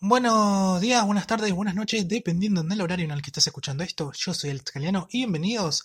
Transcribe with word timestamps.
Buenos 0.00 0.80
días, 0.80 1.04
buenas 1.04 1.26
tardes, 1.26 1.52
buenas 1.52 1.74
noches, 1.74 2.06
dependiendo 2.06 2.62
del 2.62 2.80
horario 2.80 3.04
en 3.06 3.10
el 3.10 3.20
que 3.20 3.30
estés 3.30 3.48
escuchando 3.48 3.82
esto. 3.82 4.12
Yo 4.12 4.32
soy 4.32 4.50
el 4.50 4.60
Scaliano 4.60 5.08
y 5.10 5.18
bienvenidos 5.18 5.84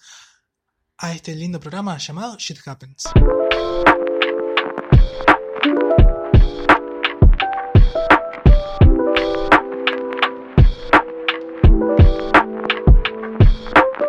a 1.00 1.14
este 1.14 1.34
lindo 1.34 1.60
programa 1.60 1.98
llamado 1.98 2.38
Shit 2.38 2.60
Happens. 2.64 3.06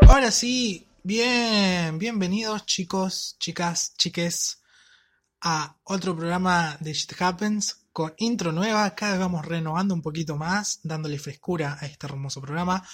Ahora 0.07 0.30
sí, 0.30 0.86
bien, 1.02 1.98
bienvenidos 1.98 2.66
chicos, 2.66 3.36
chicas, 3.39 3.95
chiques 3.96 4.61
a 5.41 5.79
otro 5.84 6.14
programa 6.14 6.77
de 6.79 6.93
Shit 6.93 7.14
Happens 7.23 7.84
con 7.95 8.12
intro 8.18 8.50
nueva. 8.50 8.92
Cada 8.96 9.12
vez 9.12 9.20
vamos 9.20 9.46
renovando 9.46 9.95
un 9.95 10.02
poquito 10.02 10.36
más, 10.36 10.80
dándole 10.82 11.16
frescura 11.19 11.78
a 11.80 11.87
este 11.87 12.06
hermoso 12.06 12.42
programa. 12.42 12.86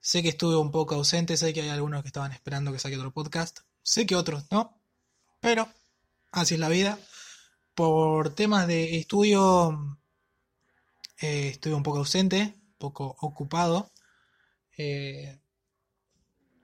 Sé 0.00 0.22
que 0.22 0.28
estuve 0.28 0.54
un 0.56 0.70
poco 0.70 0.94
ausente, 0.94 1.36
sé 1.38 1.54
que 1.54 1.62
hay 1.62 1.70
algunos 1.70 2.02
que 2.02 2.08
estaban 2.08 2.30
esperando 2.32 2.70
que 2.70 2.78
saque 2.78 2.98
otro 2.98 3.10
podcast, 3.10 3.60
sé 3.82 4.06
que 4.06 4.14
otros 4.14 4.44
no, 4.50 4.78
pero 5.40 5.66
así 6.30 6.54
es 6.54 6.60
la 6.60 6.68
vida. 6.68 6.98
Por 7.74 8.34
temas 8.34 8.66
de 8.66 8.98
estudio, 8.98 9.98
eh, 11.20 11.48
estuve 11.48 11.74
un 11.74 11.82
poco 11.82 11.98
ausente, 11.98 12.54
un 12.54 12.76
poco 12.76 13.16
ocupado. 13.20 13.90
Eh, 14.76 15.40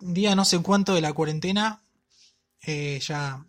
día 0.00 0.34
no 0.34 0.44
sé 0.44 0.60
cuánto 0.60 0.94
de 0.94 1.00
la 1.00 1.14
cuarentena, 1.14 1.82
eh, 2.60 3.00
ya 3.00 3.42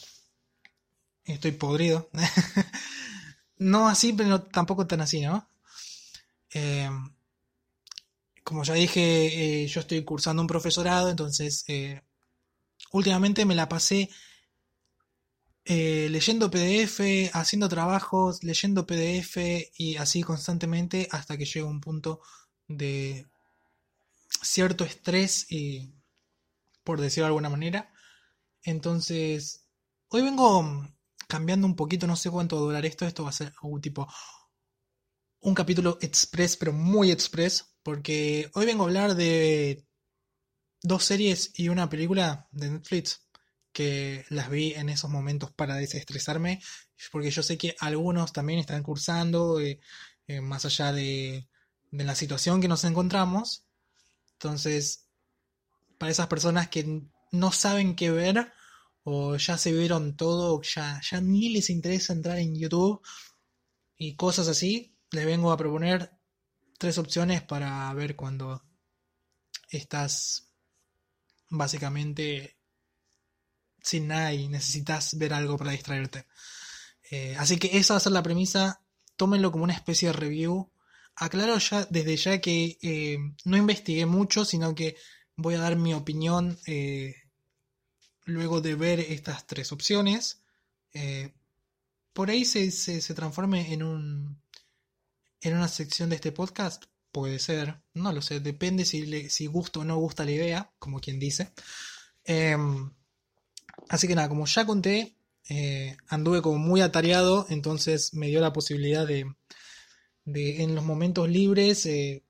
estoy 1.25 1.51
podrido. 1.51 2.09
no 3.57 3.87
así, 3.87 4.13
pero 4.13 4.41
tampoco 4.43 4.87
tan 4.87 5.01
así, 5.01 5.21
¿no? 5.21 5.47
Eh, 6.53 6.89
como 8.43 8.63
ya 8.63 8.75
dije, 8.75 9.63
eh, 9.63 9.67
yo 9.67 9.81
estoy 9.81 10.03
cursando 10.03 10.41
un 10.41 10.47
profesorado, 10.47 11.09
entonces 11.09 11.65
eh, 11.67 12.01
últimamente 12.91 13.45
me 13.45 13.55
la 13.55 13.67
pasé 13.67 14.09
leyendo 15.67 16.51
PDF, 16.51 17.31
haciendo 17.33 17.67
trabajos, 17.67 18.43
leyendo 18.43 18.85
PDF 18.85 19.37
y 19.77 19.97
así 19.97 20.21
constantemente 20.21 21.07
hasta 21.11 21.37
que 21.37 21.45
llega 21.45 21.65
un 21.65 21.81
punto 21.81 22.21
de 22.67 23.25
cierto 24.43 24.85
estrés 24.85 25.51
y 25.51 25.91
por 26.83 27.01
decirlo 27.01 27.25
de 27.25 27.29
alguna 27.29 27.49
manera. 27.49 27.91
Entonces, 28.63 29.65
hoy 30.09 30.21
vengo 30.21 30.87
cambiando 31.27 31.67
un 31.67 31.75
poquito, 31.75 32.07
no 32.07 32.15
sé 32.15 32.29
cuánto 32.29 32.55
va 32.55 32.61
a 32.61 32.65
durar 32.65 32.85
esto, 32.85 33.05
esto 33.05 33.23
va 33.23 33.29
a 33.29 33.33
ser 33.33 33.53
un 33.61 33.81
tipo 33.81 34.07
un 35.41 35.53
capítulo 35.53 35.97
express, 36.01 36.57
pero 36.57 36.73
muy 36.73 37.11
express, 37.11 37.75
porque 37.83 38.49
hoy 38.55 38.65
vengo 38.65 38.83
a 38.83 38.87
hablar 38.87 39.15
de 39.15 39.85
dos 40.81 41.03
series 41.03 41.51
y 41.55 41.69
una 41.69 41.89
película 41.89 42.47
de 42.51 42.71
Netflix 42.71 43.21
que 43.71 44.25
las 44.29 44.49
vi 44.49 44.73
en 44.73 44.89
esos 44.89 45.11
momentos 45.11 45.51
para 45.51 45.75
desestresarme, 45.75 46.61
porque 47.11 47.29
yo 47.29 47.43
sé 47.43 47.57
que 47.57 47.75
algunos 47.79 48.33
también 48.33 48.59
están 48.59 48.81
cursando, 48.81 49.59
eh, 49.59 49.79
eh, 50.27 50.41
más 50.41 50.65
allá 50.65 50.91
de, 50.91 51.47
de 51.91 52.03
la 52.03 52.15
situación 52.15 52.61
que 52.61 52.67
nos 52.67 52.83
encontramos. 52.83 53.65
Entonces, 54.33 55.09
para 55.97 56.11
esas 56.11 56.27
personas 56.27 56.69
que 56.69 57.03
no 57.31 57.51
saben 57.51 57.95
qué 57.95 58.11
ver 58.11 58.51
o 59.05 59.37
ya 59.37 59.57
se 59.57 59.71
vieron 59.71 60.17
todo, 60.17 60.61
ya, 60.63 60.99
ya 60.99 61.21
ni 61.21 61.49
les 61.49 61.69
interesa 61.69 62.11
entrar 62.11 62.39
en 62.39 62.55
YouTube 62.55 63.01
y 63.97 64.15
cosas 64.15 64.47
así, 64.47 64.97
les 65.11 65.25
vengo 65.25 65.51
a 65.51 65.57
proponer 65.57 66.11
tres 66.77 66.97
opciones 66.97 67.43
para 67.43 67.93
ver 67.93 68.15
cuando 68.15 68.63
estás 69.69 70.49
básicamente 71.49 72.57
sin 73.81 74.07
nada 74.07 74.33
y 74.33 74.47
necesitas 74.47 75.17
ver 75.17 75.33
algo 75.33 75.55
para 75.57 75.71
distraerte. 75.71 76.25
Eh, 77.11 77.35
así 77.37 77.57
que 77.57 77.77
esa 77.77 77.93
va 77.93 77.97
a 77.97 78.01
ser 78.01 78.11
la 78.11 78.23
premisa. 78.23 78.81
Tómenlo 79.15 79.51
como 79.51 79.65
una 79.65 79.75
especie 79.75 80.09
de 80.09 80.13
review. 80.13 80.71
Aclaro 81.15 81.59
ya 81.59 81.85
desde 81.85 82.17
ya 82.17 82.41
que 82.41 82.79
eh, 82.81 83.17
no 83.45 83.55
investigué 83.55 84.07
mucho, 84.07 84.43
sino 84.43 84.73
que 84.73 84.97
voy 85.35 85.53
a 85.53 85.59
dar 85.59 85.75
mi 85.75 85.93
opinión 85.93 86.57
eh, 86.65 87.15
luego 88.25 88.61
de 88.61 88.75
ver 88.75 88.99
estas 88.99 89.47
tres 89.47 89.71
opciones. 89.71 90.41
Eh, 90.93 91.33
por 92.13 92.29
ahí 92.29 92.45
se, 92.45 92.71
se, 92.71 93.13
transforme 93.13 93.73
en 93.73 93.83
un 93.83 94.41
en 95.41 95.55
una 95.55 95.67
sección 95.67 96.09
de 96.09 96.15
este 96.15 96.31
podcast. 96.31 96.85
Puede 97.11 97.39
ser, 97.39 97.81
no 97.93 98.11
lo 98.11 98.21
sé, 98.21 98.39
depende 98.39 98.83
si, 98.83 99.05
le, 99.05 99.29
si 99.29 99.45
gusta 99.45 99.79
o 99.79 99.85
no 99.85 99.97
gusta 99.97 100.25
la 100.25 100.31
idea, 100.31 100.71
como 100.79 100.99
quien 100.99 101.19
dice. 101.19 101.51
Eh, 102.25 102.57
así 103.89 104.07
que 104.07 104.15
nada, 104.15 104.27
como 104.29 104.45
ya 104.45 104.65
conté, 104.65 105.15
eh, 105.47 105.95
anduve 106.07 106.41
como 106.41 106.57
muy 106.57 106.81
atareado, 106.81 107.45
entonces 107.49 108.13
me 108.13 108.27
dio 108.27 108.41
la 108.41 108.53
posibilidad 108.53 109.05
de, 109.05 109.31
de 110.25 110.63
en 110.63 110.73
los 110.73 110.83
momentos 110.83 111.29
libres, 111.29 111.85
eh, 111.85 112.23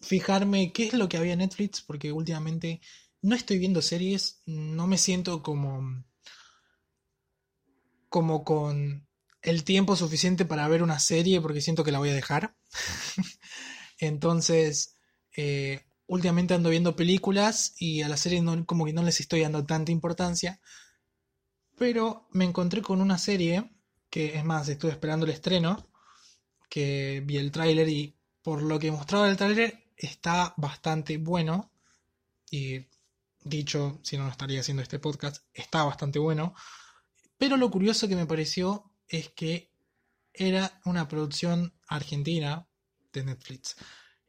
fijarme 0.00 0.72
qué 0.72 0.86
es 0.86 0.94
lo 0.94 1.08
que 1.08 1.18
había 1.18 1.34
en 1.34 1.40
Netflix, 1.40 1.82
porque 1.82 2.10
últimamente 2.10 2.80
no 3.22 3.34
estoy 3.34 3.58
viendo 3.58 3.80
series, 3.82 4.42
no 4.46 4.86
me 4.86 4.98
siento 4.98 5.42
como 5.42 6.04
como 8.08 8.44
con 8.44 9.08
el 9.40 9.64
tiempo 9.64 9.96
suficiente 9.96 10.44
para 10.44 10.68
ver 10.68 10.82
una 10.82 10.98
serie 10.98 11.40
porque 11.40 11.62
siento 11.62 11.82
que 11.82 11.92
la 11.92 11.98
voy 11.98 12.10
a 12.10 12.14
dejar. 12.14 12.54
Entonces, 13.98 14.96
eh, 15.34 15.80
últimamente 16.06 16.52
ando 16.52 16.68
viendo 16.68 16.94
películas 16.94 17.74
y 17.78 18.02
a 18.02 18.08
las 18.08 18.20
series 18.20 18.42
no, 18.42 18.66
como 18.66 18.84
que 18.84 18.92
no 18.92 19.02
les 19.02 19.18
estoy 19.20 19.40
dando 19.40 19.64
tanta 19.64 19.92
importancia. 19.92 20.60
Pero 21.78 22.28
me 22.32 22.44
encontré 22.44 22.82
con 22.82 23.00
una 23.00 23.16
serie 23.16 23.72
que 24.10 24.36
es 24.36 24.44
más, 24.44 24.68
estuve 24.68 24.92
esperando 24.92 25.24
el 25.24 25.32
estreno, 25.32 25.88
que 26.68 27.22
vi 27.24 27.38
el 27.38 27.50
tráiler 27.50 27.88
y 27.88 28.14
por 28.42 28.62
lo 28.62 28.78
que 28.78 28.92
mostraba 28.92 29.28
el 29.28 29.38
tráiler 29.38 29.90
está 29.96 30.52
bastante 30.58 31.16
bueno. 31.16 31.72
Y 32.50 32.86
dicho, 33.44 34.00
si 34.02 34.16
no, 34.16 34.24
no 34.24 34.30
estaría 34.30 34.60
haciendo 34.60 34.82
este 34.82 34.98
podcast, 34.98 35.44
está 35.52 35.84
bastante 35.84 36.18
bueno. 36.18 36.54
Pero 37.38 37.56
lo 37.56 37.70
curioso 37.70 38.08
que 38.08 38.16
me 38.16 38.26
pareció 38.26 38.92
es 39.08 39.30
que 39.30 39.72
era 40.32 40.80
una 40.84 41.08
producción 41.08 41.74
argentina 41.88 42.66
de 43.12 43.24
Netflix. 43.24 43.76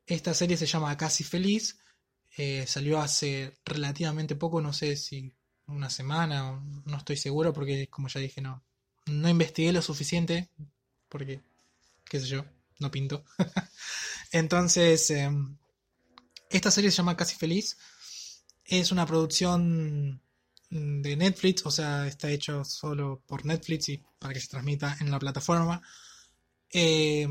Esta 0.05 0.33
serie 0.33 0.57
se 0.57 0.65
llama 0.65 0.97
Casi 0.97 1.23
Feliz. 1.23 1.79
Eh, 2.35 2.65
salió 2.67 2.99
hace 2.99 3.57
relativamente 3.63 4.35
poco, 4.35 4.59
no 4.61 4.73
sé 4.73 4.97
si 4.97 5.31
una 5.67 5.89
semana, 5.89 6.61
no 6.85 6.97
estoy 6.97 7.15
seguro 7.15 7.53
porque 7.53 7.87
como 7.89 8.07
ya 8.07 8.19
dije, 8.19 8.41
no, 8.41 8.63
no 9.05 9.29
investigué 9.29 9.71
lo 9.71 9.81
suficiente 9.81 10.49
porque, 11.07 11.41
qué 12.05 12.19
sé 12.19 12.27
yo, 12.27 12.45
no 12.79 12.91
pinto. 12.91 13.23
Entonces, 14.31 15.09
eh, 15.11 15.29
esta 16.49 16.71
serie 16.71 16.91
se 16.91 16.97
llama 16.97 17.15
Casi 17.15 17.35
Feliz. 17.35 17.77
Es 18.65 18.91
una 18.91 19.05
producción 19.05 20.21
de 20.73 21.15
Netflix, 21.15 21.65
o 21.65 21.71
sea, 21.71 22.07
está 22.07 22.29
hecho 22.31 22.65
solo 22.65 23.21
por 23.27 23.45
Netflix 23.45 23.89
y 23.89 24.01
para 24.17 24.33
que 24.33 24.39
se 24.39 24.47
transmita 24.47 24.97
en 24.99 25.11
la 25.11 25.19
plataforma. 25.19 25.81
Eh, 26.71 27.27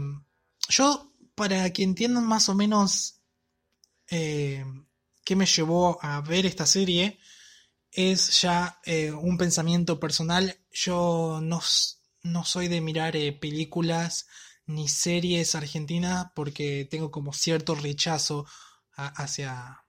yo, 0.69 1.13
para 1.35 1.73
que 1.73 1.83
entiendan 1.83 2.27
más 2.27 2.49
o 2.49 2.55
menos 2.55 3.21
eh, 4.09 4.65
qué 5.25 5.35
me 5.35 5.47
llevó 5.47 5.99
a 6.03 6.21
ver 6.21 6.47
esta 6.47 6.67
serie, 6.67 7.19
es 7.91 8.41
ya 8.41 8.79
eh, 8.85 9.11
un 9.11 9.37
pensamiento 9.37 9.99
personal. 9.99 10.57
Yo 10.71 11.41
no, 11.43 11.61
no 12.23 12.45
soy 12.45 12.69
de 12.69 12.81
mirar 12.81 13.15
películas 13.41 14.27
ni 14.67 14.89
series 14.89 15.57
argentinas 15.57 16.27
porque 16.35 16.87
tengo 16.89 17.11
como 17.11 17.33
cierto 17.33 17.75
rechazo 17.75 18.47
hacia 18.95 19.82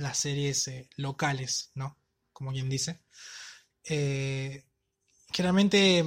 las 0.00 0.18
series 0.18 0.66
eh, 0.68 0.88
locales, 0.96 1.70
¿no? 1.74 1.96
Como 2.32 2.52
quien 2.52 2.68
dice. 2.68 3.00
Eh, 3.84 4.64
generalmente 5.32 6.04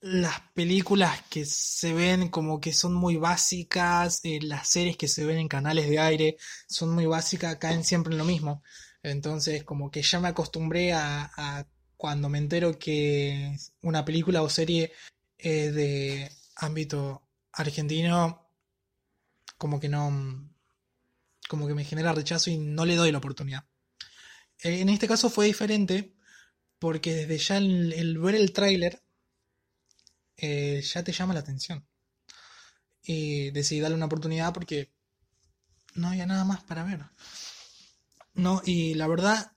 las 0.00 0.40
películas 0.54 1.22
que 1.30 1.44
se 1.46 1.94
ven 1.94 2.28
como 2.28 2.60
que 2.60 2.72
son 2.72 2.94
muy 2.94 3.16
básicas, 3.16 4.20
eh, 4.24 4.38
las 4.42 4.68
series 4.68 4.96
que 4.96 5.08
se 5.08 5.24
ven 5.24 5.38
en 5.38 5.48
canales 5.48 5.88
de 5.88 5.98
aire 5.98 6.36
son 6.66 6.94
muy 6.94 7.06
básicas, 7.06 7.56
caen 7.56 7.84
siempre 7.84 8.12
en 8.12 8.18
lo 8.18 8.24
mismo. 8.24 8.62
Entonces 9.02 9.64
como 9.64 9.90
que 9.90 10.02
ya 10.02 10.20
me 10.20 10.28
acostumbré 10.28 10.92
a, 10.92 11.30
a 11.36 11.66
cuando 11.96 12.28
me 12.28 12.38
entero 12.38 12.78
que 12.78 13.56
una 13.82 14.04
película 14.04 14.42
o 14.42 14.48
serie 14.48 14.92
es 15.38 15.74
de 15.74 16.30
ámbito 16.56 17.22
argentino, 17.52 18.46
como 19.58 19.80
que 19.80 19.88
no, 19.88 20.10
como 21.54 21.68
que 21.68 21.74
me 21.74 21.84
genera 21.84 22.12
rechazo 22.12 22.50
y 22.50 22.58
no 22.58 22.84
le 22.84 22.96
doy 22.96 23.12
la 23.12 23.18
oportunidad. 23.18 23.64
En 24.62 24.88
este 24.88 25.06
caso 25.08 25.30
fue 25.30 25.46
diferente 25.46 26.14
porque 26.78 27.14
desde 27.14 27.38
ya 27.38 27.56
el, 27.58 27.92
el 27.92 28.18
ver 28.18 28.34
el 28.34 28.52
tráiler 28.52 29.02
eh, 30.36 30.82
ya 30.82 31.04
te 31.04 31.12
llama 31.12 31.34
la 31.34 31.40
atención. 31.40 31.86
y 33.06 33.50
decidí 33.50 33.80
darle 33.80 33.96
una 33.96 34.06
oportunidad 34.06 34.52
porque 34.52 34.90
no 35.94 36.08
había 36.08 36.26
nada 36.26 36.44
más 36.44 36.64
para 36.64 36.84
ver. 36.84 37.04
No, 38.34 38.62
y 38.64 38.94
la 38.94 39.06
verdad 39.06 39.52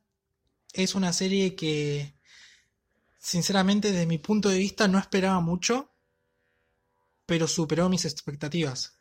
es 0.74 0.96
una 0.96 1.14
serie 1.14 1.56
que 1.56 2.14
sinceramente 3.20 3.92
desde 3.92 4.06
mi 4.06 4.20
punto 4.20 4.50
de 4.50 4.60
vista 4.60 4.88
no 4.88 5.00
esperaba 5.00 5.40
mucho, 5.40 5.92
pero 7.26 7.48
superó 7.48 7.90
mis 7.90 8.06
expectativas 8.06 9.00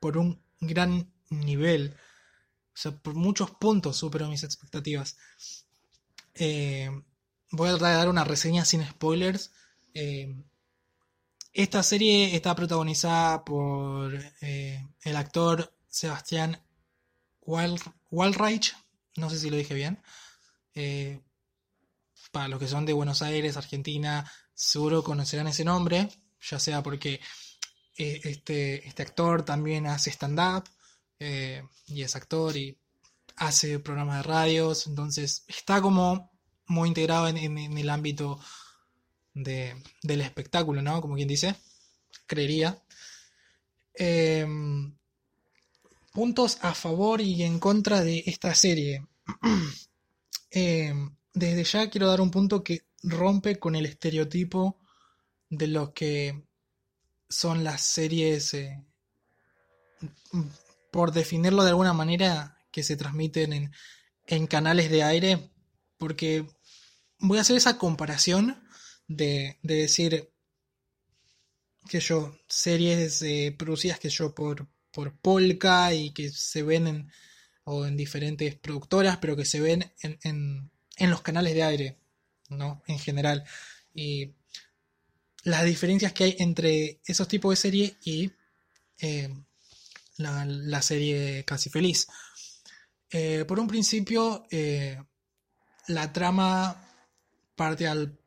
por 0.00 0.18
un 0.18 0.40
gran 0.60 1.12
nivel. 1.30 1.96
O 2.74 2.78
sea, 2.78 2.92
por 2.92 3.14
muchos 3.14 3.50
puntos 3.52 3.96
superó 3.96 4.28
mis 4.28 4.44
expectativas. 4.44 5.16
Eh, 6.34 6.90
voy 7.50 7.70
a 7.70 7.76
dar 7.76 8.08
una 8.08 8.24
reseña 8.24 8.64
sin 8.64 8.86
spoilers. 8.86 9.52
Eh, 9.94 10.36
esta 11.52 11.82
serie 11.82 12.36
está 12.36 12.54
protagonizada 12.54 13.44
por 13.44 14.14
eh, 14.42 14.86
el 15.02 15.16
actor 15.16 15.74
Sebastián 15.88 16.62
Walreich, 17.40 18.76
no 19.16 19.30
sé 19.30 19.38
si 19.38 19.48
lo 19.48 19.56
dije 19.56 19.74
bien. 19.74 20.02
Para 22.30 22.48
los 22.48 22.60
que 22.60 22.68
son 22.68 22.84
de 22.84 22.92
Buenos 22.92 23.22
Aires, 23.22 23.56
Argentina, 23.56 24.30
seguro 24.52 25.02
conocerán 25.02 25.46
ese 25.46 25.64
nombre, 25.64 26.10
ya 26.42 26.58
sea 26.58 26.82
porque 26.82 27.20
este, 27.96 28.86
este, 28.86 29.02
actor 29.02 29.42
también 29.42 29.86
hace 29.86 30.10
stand-up 30.10 30.64
y 31.18 32.02
es 32.02 32.16
actor 32.16 32.56
y 32.56 32.78
hace 33.36 33.78
programas 33.78 34.18
de 34.18 34.22
radios, 34.22 34.86
entonces 34.86 35.44
está 35.48 35.80
como 35.80 36.30
muy 36.66 36.88
integrado 36.88 37.28
en 37.28 37.78
el 37.78 37.90
ámbito 37.90 38.40
del 39.34 40.20
espectáculo, 40.20 40.82
¿no? 40.82 41.00
Como 41.00 41.14
quien 41.14 41.28
dice, 41.28 41.54
creería. 42.26 42.82
Em, 43.94 44.94
puntos 46.12 46.58
a 46.62 46.74
favor 46.74 47.20
y 47.20 47.42
en 47.42 47.58
contra 47.58 48.02
de 48.02 48.22
esta 48.26 48.54
serie. 48.54 49.06
Em, 50.50 51.14
desde 51.34 51.64
ya 51.64 51.90
quiero 51.90 52.06
dar 52.08 52.20
un 52.20 52.30
punto 52.30 52.62
que 52.62 52.86
rompe 53.02 53.58
con 53.58 53.74
el 53.74 53.84
estereotipo 53.84 54.78
de 55.50 55.66
lo 55.66 55.92
que 55.92 56.46
son 57.28 57.62
las 57.62 57.82
series, 57.82 58.54
eh, 58.54 58.82
por 60.96 61.12
definirlo 61.12 61.62
de 61.62 61.68
alguna 61.68 61.92
manera, 61.92 62.56
que 62.72 62.82
se 62.82 62.96
transmiten 62.96 63.52
en, 63.52 63.70
en 64.26 64.46
canales 64.46 64.90
de 64.90 65.02
aire, 65.02 65.50
porque 65.98 66.46
voy 67.18 67.36
a 67.36 67.42
hacer 67.42 67.54
esa 67.54 67.76
comparación 67.76 68.66
de, 69.06 69.58
decir 69.62 70.32
que 71.86 72.00
yo, 72.00 72.34
series 72.48 73.22
producidas 73.58 73.98
que 73.98 74.08
yo 74.08 74.34
por, 74.34 74.68
por 74.90 75.14
Polka 75.20 75.92
y 75.92 76.14
que 76.14 76.30
se 76.30 76.62
ven 76.62 76.86
en, 76.86 77.12
o 77.64 77.84
en 77.84 77.94
diferentes 77.98 78.54
productoras, 78.54 79.18
pero 79.18 79.36
que 79.36 79.44
se 79.44 79.60
ven 79.60 79.92
en, 80.00 80.70
en, 80.96 81.10
los 81.10 81.20
canales 81.20 81.52
de 81.52 81.62
aire, 81.62 81.98
¿no? 82.48 82.82
En 82.86 82.98
general. 82.98 83.44
Y 83.92 84.32
las 85.42 85.62
diferencias 85.66 86.14
que 86.14 86.24
hay 86.24 86.36
entre 86.38 87.02
esos 87.04 87.28
tipos 87.28 87.52
de 87.52 87.56
series 87.56 87.96
y 88.02 88.32
eh, 88.98 89.28
la, 90.18 90.82
serie 90.82 91.44
Casi 91.44 91.70
Feliz. 91.70 92.06
Eh, 93.10 93.44
por 93.46 93.60
un 93.60 93.68
principio, 93.68 94.46
eh, 94.50 95.00
la 95.88 96.12
trama 96.12 96.82
parte 97.54 97.86
al 97.86 98.18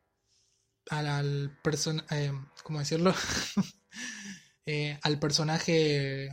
al, 0.90 1.58
eh, 2.10 2.32
¿cómo 2.62 2.78
decirlo? 2.78 3.14
Eh, 4.66 4.96
al 5.02 5.18
personaje. 5.18 6.28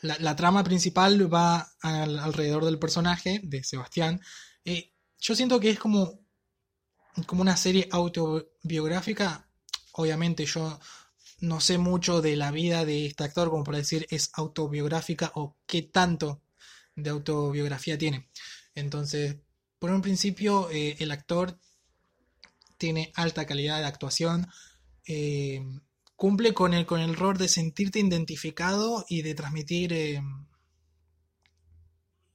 La, 0.00 0.34
trama 0.34 0.64
principal 0.64 1.30
va 1.30 1.74
alrededor 1.82 2.64
del 2.64 2.78
personaje 2.78 3.40
de 3.42 3.62
Sebastián. 3.64 4.18
Yo 5.18 5.34
siento 5.34 5.60
que 5.60 5.70
es 5.70 5.78
como, 5.78 6.20
como 7.26 7.42
una 7.42 7.56
serie 7.58 7.86
autobiográfica. 7.90 9.46
Obviamente 9.92 10.46
yo 10.46 10.80
no 11.40 11.60
sé 11.60 11.78
mucho 11.78 12.20
de 12.20 12.36
la 12.36 12.50
vida 12.50 12.84
de 12.84 13.06
este 13.06 13.24
actor 13.24 13.50
como 13.50 13.64
para 13.64 13.78
decir 13.78 14.06
es 14.10 14.30
autobiográfica 14.34 15.32
o 15.34 15.56
qué 15.66 15.82
tanto 15.82 16.42
de 16.94 17.10
autobiografía 17.10 17.96
tiene. 17.98 18.30
Entonces, 18.74 19.36
por 19.78 19.90
un 19.90 20.02
principio, 20.02 20.68
el 20.70 21.10
actor 21.10 21.58
tiene 22.76 23.12
alta 23.14 23.46
calidad 23.46 23.78
de 23.78 23.86
actuación, 23.86 24.46
eh, 25.06 25.62
cumple 26.16 26.52
con 26.54 26.74
el, 26.74 26.86
con 26.86 27.00
el 27.00 27.16
rol 27.16 27.38
de 27.38 27.48
sentirte 27.48 28.00
identificado 28.00 29.04
y 29.08 29.22
de 29.22 29.34
transmitir 29.34 29.92
eh, 29.92 30.22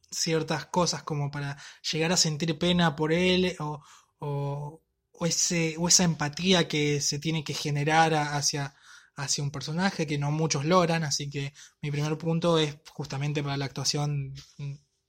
ciertas 0.09 0.65
cosas 0.67 1.03
como 1.03 1.29
para 1.29 1.57
llegar 1.91 2.11
a 2.11 2.17
sentir 2.17 2.57
pena 2.57 2.95
por 2.95 3.13
él 3.13 3.55
o, 3.59 3.83
o, 4.19 4.81
ese, 5.25 5.75
o 5.77 5.87
esa 5.87 6.03
empatía 6.03 6.67
que 6.67 7.01
se 7.01 7.19
tiene 7.19 7.43
que 7.43 7.53
generar 7.53 8.13
hacia, 8.13 8.75
hacia 9.15 9.43
un 9.43 9.51
personaje 9.51 10.07
que 10.07 10.17
no 10.17 10.31
muchos 10.31 10.65
logran, 10.65 11.03
así 11.03 11.29
que 11.29 11.53
mi 11.81 11.91
primer 11.91 12.17
punto 12.17 12.57
es 12.57 12.77
justamente 12.89 13.41
para 13.41 13.57
la 13.57 13.65
actuación 13.65 14.33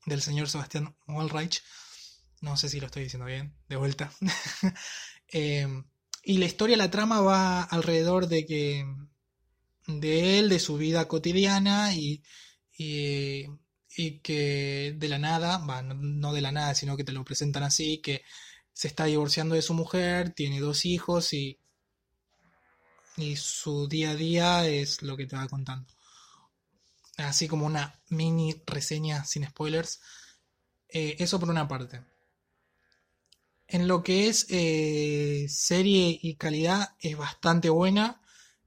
del 0.06 0.22
señor 0.22 0.48
Sebastián 0.48 0.96
Walreich. 1.08 1.62
No 2.40 2.56
sé 2.56 2.68
si 2.68 2.80
lo 2.80 2.86
estoy 2.86 3.04
diciendo 3.04 3.26
bien, 3.26 3.54
de 3.68 3.76
vuelta. 3.76 4.12
Em, 5.28 5.84
y 6.22 6.38
la 6.38 6.44
historia, 6.44 6.76
la 6.76 6.88
trama 6.88 7.20
va 7.20 7.62
alrededor 7.62 8.28
de 8.28 8.46
que 8.46 8.86
de 9.88 10.38
él, 10.38 10.48
de 10.48 10.60
su 10.60 10.76
vida 10.76 11.08
cotidiana 11.08 11.94
y, 11.96 12.22
y, 12.76 13.48
que 14.22 14.94
de 14.96 15.08
la 15.08 15.18
nada, 15.18 15.58
no 15.96 16.32
de 16.32 16.40
la 16.40 16.52
nada, 16.52 16.76
sino 16.76 16.96
que 16.96 17.02
te 17.02 17.10
lo 17.10 17.24
presentan 17.24 17.64
así, 17.64 17.98
que 17.98 18.22
se 18.72 18.86
está 18.86 19.06
divorciando 19.06 19.56
de 19.56 19.62
su 19.62 19.74
mujer, 19.74 20.30
tiene 20.30 20.60
dos 20.60 20.84
hijos 20.84 21.32
y, 21.32 21.58
y 23.16 23.36
su 23.36 23.88
día 23.88 24.10
a 24.10 24.16
día 24.16 24.66
es 24.66 25.02
lo 25.02 25.16
que 25.16 25.26
te 25.26 25.36
va 25.36 25.48
contando. 25.48 25.86
Así 27.16 27.48
como 27.48 27.66
una 27.66 28.00
mini 28.10 28.62
reseña 28.66 29.24
sin 29.24 29.46
spoilers. 29.46 30.00
Eh, 30.88 31.16
eso 31.18 31.40
por 31.40 31.48
una 31.48 31.66
parte. 31.66 32.02
En 33.68 33.88
lo 33.88 34.02
que 34.02 34.28
es 34.28 34.46
eh, 34.50 35.46
serie 35.48 36.18
y 36.22 36.36
calidad 36.36 36.94
es 37.00 37.16
bastante 37.16 37.70
buena. 37.70 38.20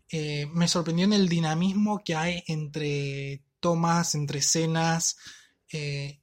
Eh, 0.10 0.48
me 0.48 0.68
sorprendió 0.68 1.06
en 1.06 1.14
el 1.14 1.30
dinamismo 1.30 2.04
que 2.04 2.16
hay 2.16 2.44
entre 2.48 3.44
tomas, 3.60 4.16
entre 4.16 4.40
escenas. 4.40 5.18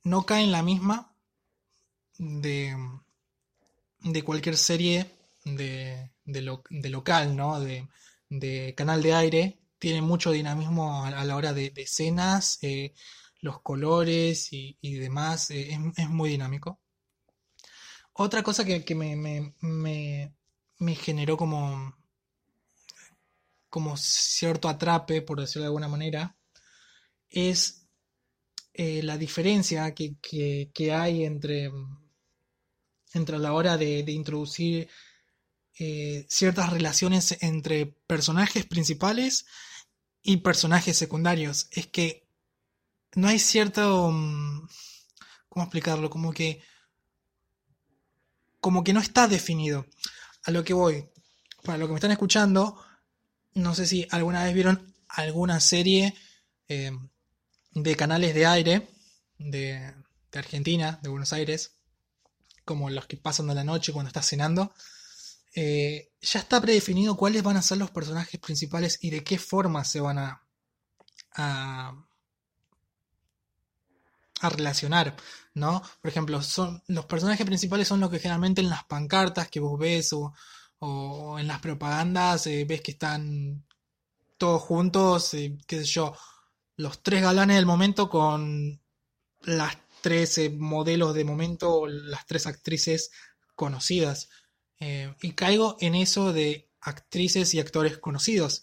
No 0.02 0.26
cae 0.26 0.42
en 0.42 0.50
la 0.50 0.62
misma 0.64 1.14
de, 2.18 2.76
de 4.00 4.22
cualquier 4.24 4.56
serie 4.56 5.10
de, 5.44 6.10
de, 6.24 6.90
local, 6.90 7.36
¿no? 7.36 7.60
De, 7.60 7.86
canal 8.74 9.02
de 9.02 9.14
aire. 9.14 9.60
Tiene 9.78 10.02
mucho 10.02 10.30
dinamismo 10.30 11.04
a, 11.04 11.24
la 11.24 11.36
hora 11.36 11.52
de, 11.52 11.72
escenas, 11.76 12.58
los 13.40 13.60
colores 13.60 14.48
y, 14.52 14.98
demás. 14.98 15.50
es 15.50 16.08
muy 16.08 16.30
dinámico. 16.30 16.80
Otra 18.18 18.42
cosa 18.42 18.64
que, 18.64 18.94
me, 18.94 20.94
generó 20.94 21.36
como, 21.36 21.94
como 23.68 23.96
cierto 23.98 24.70
atrape, 24.70 25.20
por 25.20 25.38
decirlo 25.38 25.64
de 25.64 25.66
alguna 25.66 25.88
manera, 25.88 26.34
es 27.28 27.86
eh, 28.72 29.02
la 29.02 29.18
diferencia 29.18 29.94
que, 29.94 30.16
hay 30.94 31.24
entre, 31.24 31.70
entre 33.12 33.38
la 33.38 33.52
hora 33.52 33.76
de, 33.76 34.10
introducir 34.10 34.88
eh, 35.78 36.26
ciertas 36.28 36.70
relaciones 36.70 37.38
entre 37.40 37.86
personajes 37.86 38.66
principales 38.66 39.46
y 40.22 40.38
personajes 40.38 40.96
secundarios. 40.96 41.68
Es 41.70 41.86
que 41.86 42.26
no 43.14 43.28
hay 43.28 43.38
cierto... 43.38 44.10
Mm, 44.10 44.68
¿Cómo 45.48 45.64
explicarlo? 45.64 46.10
Como 46.10 46.32
que 46.32 46.62
como 48.66 48.82
que 48.82 48.92
no 48.92 48.98
está 48.98 49.28
definido. 49.28 49.86
A 50.42 50.50
lo 50.50 50.64
que 50.64 50.74
voy, 50.74 51.08
para 51.62 51.78
los 51.78 51.86
que 51.86 51.92
me 51.92 51.98
están 51.98 52.10
escuchando, 52.10 52.76
no 53.54 53.76
sé 53.76 53.86
si 53.86 54.08
alguna 54.10 54.42
vez 54.42 54.54
vieron 54.54 54.92
alguna 55.08 55.60
serie 55.60 56.16
eh, 56.66 56.90
de 57.70 57.94
canales 57.94 58.34
de 58.34 58.44
aire 58.44 58.88
de, 59.38 59.94
Argentina, 60.32 60.98
de 61.00 61.08
Buenos 61.08 61.32
Aires, 61.32 61.76
como 62.64 62.90
los 62.90 63.06
que 63.06 63.16
pasan 63.16 63.46
de 63.46 63.54
la 63.54 63.62
noche 63.62 63.92
cuando 63.92 64.08
estás 64.08 64.26
cenando. 64.26 64.74
Eh, 65.58 66.12
ya 66.20 66.40
está 66.40 66.60
predefinido 66.60 67.16
cuáles 67.16 67.42
van 67.42 67.56
a 67.56 67.62
ser 67.62 67.78
los 67.78 67.90
personajes 67.90 68.38
principales 68.38 68.98
y 69.00 69.08
de 69.08 69.24
qué 69.24 69.38
forma 69.38 69.84
se 69.84 70.00
van 70.00 70.18
a, 70.18 70.42
a, 71.32 71.94
relacionar. 74.42 75.16
¿no? 75.54 75.82
Por 76.02 76.10
ejemplo, 76.10 76.42
son, 76.42 76.82
los 76.88 77.06
personajes 77.06 77.46
principales 77.46 77.88
son 77.88 78.00
los 78.00 78.10
que 78.10 78.18
generalmente 78.18 78.60
en 78.60 78.68
las 78.68 78.84
pancartas 78.84 79.48
que 79.48 79.60
vos 79.60 79.78
ves 79.78 80.12
o, 80.12 80.34
en 81.38 81.46
las 81.48 81.60
propagandas 81.60 82.46
eh, 82.46 82.66
ves 82.68 82.82
que 82.82 82.92
están 82.92 83.64
todos 84.36 84.60
juntos, 84.60 85.32
eh, 85.32 85.56
qué 85.66 85.78
sé 85.78 85.84
yo, 85.84 86.14
los 86.76 87.02
tres 87.02 87.22
galanes 87.22 87.56
del 87.56 87.64
momento 87.64 88.10
con 88.10 88.78
las 89.44 89.78
tres 90.02 90.36
eh, 90.36 90.50
modelos 90.50 91.14
de 91.14 91.24
momento, 91.24 91.86
las 91.86 92.26
tres 92.26 92.46
actrices 92.46 93.10
conocidas. 93.54 94.28
Eh, 94.80 95.14
y 95.22 95.32
caigo 95.32 95.76
en 95.80 95.94
eso 95.94 96.32
de 96.32 96.70
actrices 96.80 97.54
y 97.54 97.60
actores 97.60 97.98
conocidos. 97.98 98.62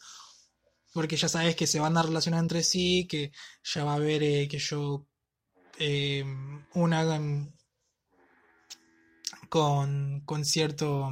Porque 0.94 1.18
ya 1.18 1.28
sabes 1.28 1.56
que 1.56 1.68
se 1.68 1.80
van 1.80 1.98
a 1.98 2.04
relacionar 2.04 2.40
entre 2.42 2.64
sí, 2.64 3.08
que 3.10 3.32
ya 3.64 3.84
va 3.84 3.94
a 3.94 3.96
haber 3.96 4.48
que 4.48 4.60
yo 4.60 5.08
una 6.76 7.50
con, 9.50 10.22
con 10.22 10.46
cierto 10.46 11.10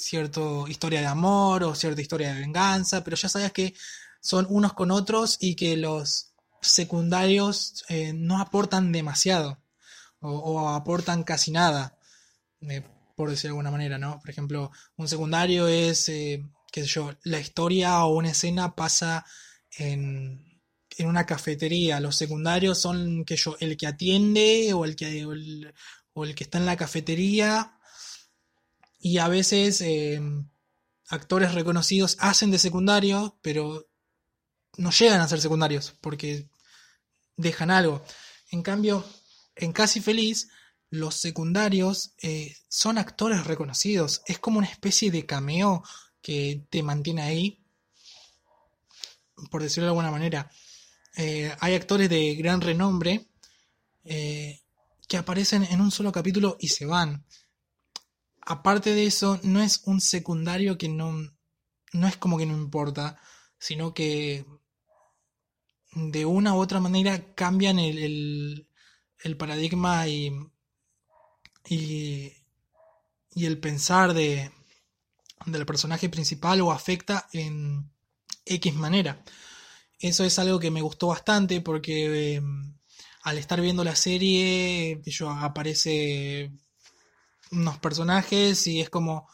cierta 0.00 0.40
historia 0.68 1.00
de 1.00 1.06
amor 1.06 1.62
o 1.64 1.74
cierta 1.74 2.00
historia 2.00 2.32
de 2.32 2.40
venganza, 2.40 3.04
pero 3.04 3.16
ya 3.16 3.28
sabes 3.28 3.52
que 3.52 3.74
son 4.20 4.46
unos 4.48 4.72
con 4.72 4.90
otros 4.90 5.36
y 5.40 5.54
que 5.54 5.76
los 5.76 6.32
secundarios 6.62 7.84
eh, 7.88 8.12
no 8.14 8.40
aportan 8.40 8.92
demasiado 8.92 9.58
o, 10.20 10.68
aportan 10.70 11.22
casi 11.22 11.50
nada, 11.50 11.98
eh, 12.62 12.82
por 13.20 13.28
decir 13.28 13.42
de 13.42 13.48
alguna 13.48 13.70
manera, 13.70 13.98
¿no? 13.98 14.18
Por 14.18 14.30
ejemplo, 14.30 14.70
un 14.96 15.06
secundario 15.06 15.68
es, 15.68 16.08
eh, 16.08 16.42
qué 16.72 16.80
sé 16.80 16.86
yo, 16.86 17.14
la 17.24 17.38
historia 17.38 18.02
o 18.06 18.16
una 18.16 18.30
escena 18.30 18.74
pasa 18.74 19.26
en, 19.76 20.58
en 20.96 21.06
una 21.06 21.26
cafetería. 21.26 22.00
Los 22.00 22.16
secundarios 22.16 22.78
son 22.78 23.26
que 23.26 23.36
yo, 23.36 23.58
el 23.60 23.76
que 23.76 23.86
atiende 23.86 24.72
o 24.72 24.86
el 24.86 24.96
que, 24.96 25.26
o 26.14 26.24
el 26.24 26.34
que 26.34 26.44
está 26.44 26.56
en 26.56 26.64
la 26.64 26.78
cafetería 26.78 27.78
y 28.98 29.18
a 29.18 29.28
veces 29.28 29.82
em, 29.82 30.48
actores 31.08 31.52
reconocidos 31.52 32.16
hacen 32.20 32.50
de 32.50 32.58
secundario, 32.58 33.38
pero 33.42 33.86
no 34.78 34.92
llegan 34.92 35.20
a 35.20 35.28
ser 35.28 35.42
secundarios 35.42 35.94
porque 36.00 36.48
dejan 37.36 37.70
algo. 37.70 38.02
En 38.50 38.62
cambio, 38.62 39.04
en 39.56 39.72
Casi 39.72 40.00
Feliz, 40.00 40.48
los 40.90 41.14
secundarios 41.14 42.14
eh, 42.22 42.56
son 42.68 42.98
actores 42.98 43.46
reconocidos. 43.46 44.22
Es 44.26 44.38
como 44.38 44.58
una 44.58 44.68
especie 44.68 45.10
de 45.10 45.26
cameo 45.26 45.82
que 46.20 46.66
te 46.70 46.82
mantiene 46.82 47.22
ahí, 47.22 47.64
por 49.50 49.62
decirlo 49.62 49.86
de 49.86 49.90
alguna 49.90 50.10
manera. 50.10 50.50
Eh, 51.16 51.54
hay 51.60 51.74
actores 51.74 52.08
de 52.10 52.34
gran 52.34 52.60
renombre 52.60 53.28
eh, 54.04 54.60
que 55.08 55.16
aparecen 55.16 55.64
en 55.64 55.80
un 55.80 55.90
solo 55.90 56.12
capítulo 56.12 56.56
y 56.60 56.68
se 56.68 56.86
van 56.86 57.24
aparte 58.50 58.94
de 58.94 59.06
eso, 59.06 59.38
no 59.44 59.62
es 59.62 59.82
un 59.84 60.00
secundario 60.00 60.76
que 60.76 60.88
no, 60.88 61.12
no 61.92 62.08
es 62.08 62.16
como 62.16 62.36
que 62.36 62.46
no 62.46 62.56
importa, 62.56 63.20
sino 63.58 63.94
que 63.94 64.44
de 65.92 66.24
una 66.24 66.54
u 66.54 66.58
otra 66.58 66.80
manera 66.80 67.34
cambian 67.34 67.78
el, 67.78 68.66
el, 69.22 69.36
paradigma 69.36 70.08
y, 70.08 70.32
y, 71.70 72.32
y, 73.34 73.46
el 73.46 73.58
pensar 73.58 74.12
de, 74.12 74.50
del 75.46 75.64
personaje 75.64 76.08
principal 76.08 76.60
o 76.60 76.72
afecta 76.72 77.28
en 77.32 77.88
X 78.44 78.74
manera. 78.74 79.22
Eso 80.00 80.24
es 80.24 80.38
algo 80.38 80.58
que 80.58 80.72
me 80.72 80.82
gustó 80.82 81.06
bastante 81.06 81.60
porque 81.60 82.34
em, 82.34 82.74
al 83.22 83.38
estar 83.38 83.60
viendo 83.60 83.84
la 83.84 83.94
serie, 83.94 85.00
yo 85.04 85.30
aparece 85.30 86.52
unos 87.52 87.78
personajes 87.78 88.66
y 88.66 88.80
es 88.80 88.90
como, 88.90 89.28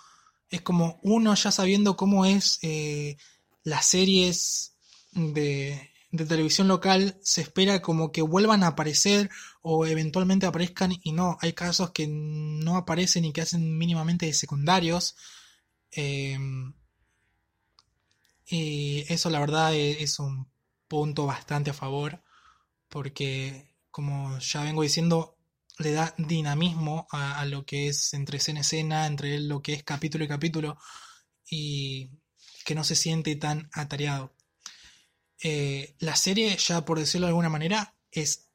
es 0.50 0.60
como 0.60 1.00
uno 1.02 1.34
ya 1.34 1.50
sabiendo 1.50 1.96
cómo 1.96 2.26
es 2.26 2.58
eh, 2.62 3.16
las 3.62 3.86
series 3.86 4.76
de, 5.12 5.90
de 6.16 6.26
televisión 6.26 6.68
local, 6.68 7.18
se 7.22 7.42
espera 7.42 7.82
como 7.82 8.12
que 8.12 8.22
vuelvan 8.22 8.62
a 8.62 8.68
aparecer 8.68 9.30
o 9.62 9.86
eventualmente 9.86 10.46
aparezcan 10.46 10.92
y 11.02 11.12
no, 11.12 11.38
hay 11.40 11.52
casos 11.52 11.90
que 11.92 12.06
no 12.08 12.76
aparecen 12.76 13.24
y 13.24 13.32
que 13.32 13.42
hacen 13.42 13.76
mínimamente 13.78 14.26
de 14.26 14.34
secundarios. 14.34 15.16
Em, 15.92 16.74
y 18.46 19.04
eso 19.12 19.30
la 19.30 19.40
verdad 19.40 19.74
e, 19.74 20.02
es 20.02 20.18
un 20.18 20.48
punto 20.88 21.26
bastante 21.26 21.70
a 21.70 21.74
favor 21.74 22.22
porque 22.88 23.74
como 23.90 24.38
ya 24.38 24.62
vengo 24.62 24.82
diciendo 24.82 25.36
le 25.78 25.92
da 25.92 26.14
dinamismo 26.16 27.06
a, 27.10 27.44
lo 27.44 27.66
que 27.66 27.88
es 27.88 28.14
entre 28.14 28.38
escena 28.38 28.60
escena, 28.60 29.06
entre 29.06 29.40
lo 29.40 29.60
que 29.60 29.74
es 29.74 29.82
capítulo 29.82 30.24
y 30.24 30.28
capítulo, 30.28 30.78
y 31.50 32.10
que 32.64 32.74
no 32.74 32.84
se 32.84 32.96
siente 32.96 33.36
tan 33.36 33.68
atareado. 33.72 34.32
Eh, 35.42 35.94
la 35.98 36.16
serie, 36.16 36.56
ya 36.56 36.84
por 36.84 36.98
decirlo 36.98 37.26
de 37.26 37.30
alguna 37.30 37.48
manera, 37.48 37.94
es 38.10 38.48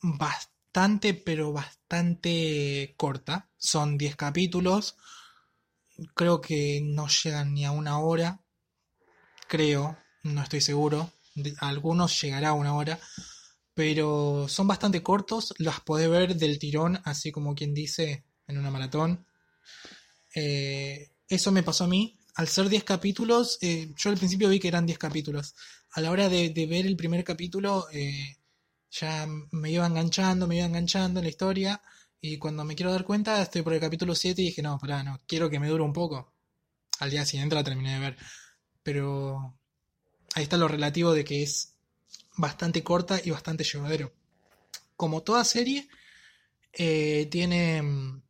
bastante, 0.00 1.14
pero 1.14 1.52
bastante 1.52 2.94
corta. 2.96 3.50
Son 3.56 3.98
10 3.98 4.16
capítulos. 4.16 4.96
Creo 6.14 6.40
que 6.40 6.80
no 6.82 7.08
llegan 7.08 7.54
ni 7.54 7.64
a 7.64 7.70
una 7.70 7.98
hora. 7.98 8.40
Creo, 9.48 9.98
no 10.22 10.42
estoy 10.42 10.60
seguro. 10.60 11.12
algunos 11.60 12.20
llegará 12.20 12.48
a 12.50 12.54
una 12.54 12.74
hora 12.74 12.98
pero 13.76 14.46
son 14.48 14.66
bastante 14.66 15.02
cortos, 15.02 15.52
las 15.58 15.82
podés 15.82 16.08
ver 16.08 16.34
del 16.34 16.58
tirón, 16.58 16.98
así 17.04 17.30
como 17.30 17.54
quien 17.54 17.74
dice, 17.74 18.24
en 18.46 18.56
una 18.56 18.70
maratón. 18.70 19.26
Eh, 20.34 21.10
eso 21.28 21.52
me 21.52 21.62
pasó 21.62 21.84
a 21.84 21.86
mí. 21.86 22.18
Al 22.36 22.48
ser 22.48 22.70
10 22.70 22.84
capítulos, 22.84 23.58
eh, 23.60 23.92
yo 23.94 24.08
al 24.08 24.16
principio 24.16 24.48
vi 24.48 24.58
que 24.60 24.68
eran 24.68 24.86
10 24.86 24.98
capítulos. 24.98 25.54
A 25.96 26.02
la 26.02 26.10
hora 26.10 26.28
de, 26.28 26.66
ver 26.68 26.84
el 26.84 26.94
primer 26.94 27.24
capítulo, 27.24 27.86
eh, 27.90 28.36
ya 28.90 29.26
me 29.50 29.70
iba 29.70 29.86
enganchando, 29.86 30.46
me 30.46 30.58
iba 30.58 30.66
enganchando 30.66 31.20
en 31.20 31.24
la 31.24 31.30
historia. 31.30 31.82
Y 32.20 32.36
cuando 32.36 32.64
me 32.64 32.74
quiero 32.74 32.92
dar 32.92 33.04
cuenta, 33.04 33.40
estoy 33.40 33.62
por 33.62 33.72
el 33.72 33.80
capítulo 33.80 34.14
7 34.14 34.42
y 34.42 34.44
dije, 34.44 34.60
no, 34.60 34.78
pará, 34.78 35.02
no, 35.02 35.22
quiero 35.26 35.48
que 35.48 35.58
me 35.58 35.68
dure 35.68 35.82
un 35.82 35.94
poco. 35.94 36.34
Al 36.98 37.08
día 37.08 37.24
siguiente 37.24 37.54
la 37.54 37.64
terminé 37.64 37.94
de 37.94 38.00
ver. 38.00 38.18
Pero 38.82 39.58
ahí 40.34 40.42
está 40.42 40.58
lo 40.58 40.68
relativo 40.68 41.14
de 41.14 41.24
que 41.24 41.42
es 41.42 41.76
bastante 42.36 42.82
corta 42.82 43.18
y 43.24 43.30
bastante 43.30 43.64
llevadero. 43.64 44.12
Como 44.96 45.22
toda 45.22 45.46
serie, 45.46 45.88
eh, 46.74 47.26
tiene, 47.30 48.20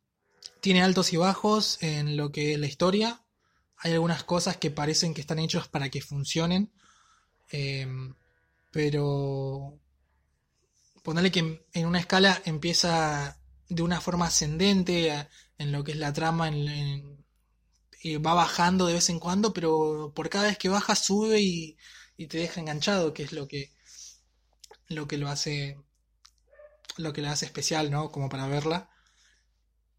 tiene 0.61 0.83
altos 0.83 1.11
y 1.11 1.17
bajos 1.17 1.83
en 1.83 2.15
lo 2.15 2.31
que 2.31 2.53
es 2.53 2.59
la 2.59 2.67
historia. 2.67 3.25
Hay 3.75 3.91
algunas 3.91 4.23
cosas 4.23 4.55
que 4.55 4.71
parecen 4.71 5.13
que 5.13 5.19
están 5.19 5.39
hechas 5.39 5.67
para 5.67 5.89
que 5.89 5.99
funcionen. 5.99 6.71
Em, 7.49 8.15
pero 8.71 9.79
ponerle 11.03 11.31
que 11.31 11.65
en 11.73 11.85
una 11.85 11.99
escala 11.99 12.41
empieza 12.45 13.39
de 13.69 13.81
una 13.81 14.01
forma 14.01 14.27
ascendente 14.27 15.27
en 15.57 15.71
lo 15.71 15.83
que 15.83 15.91
es 15.93 15.97
la 15.97 16.13
trama, 16.13 16.51
y 18.01 18.17
va 18.17 18.33
bajando 18.33 18.85
de 18.85 18.93
vez 18.93 19.09
en 19.09 19.19
cuando, 19.19 19.53
pero 19.53 20.11
por 20.15 20.29
cada 20.29 20.47
vez 20.47 20.57
que 20.57 20.69
baja 20.69 20.95
sube 20.95 21.41
y, 21.41 21.77
te 22.27 22.37
deja 22.39 22.59
enganchado, 22.61 23.13
que 23.13 23.23
es 23.23 23.31
lo 23.31 23.47
que 23.47 23.71
lo 24.89 25.07
que 25.07 25.17
lo 25.17 25.27
hace 25.29 25.77
lo 26.97 27.13
que 27.13 27.21
la 27.21 27.31
hace 27.31 27.45
especial, 27.45 27.91
¿no? 27.91 28.11
Como 28.11 28.29
para 28.29 28.47
verla. 28.47 28.89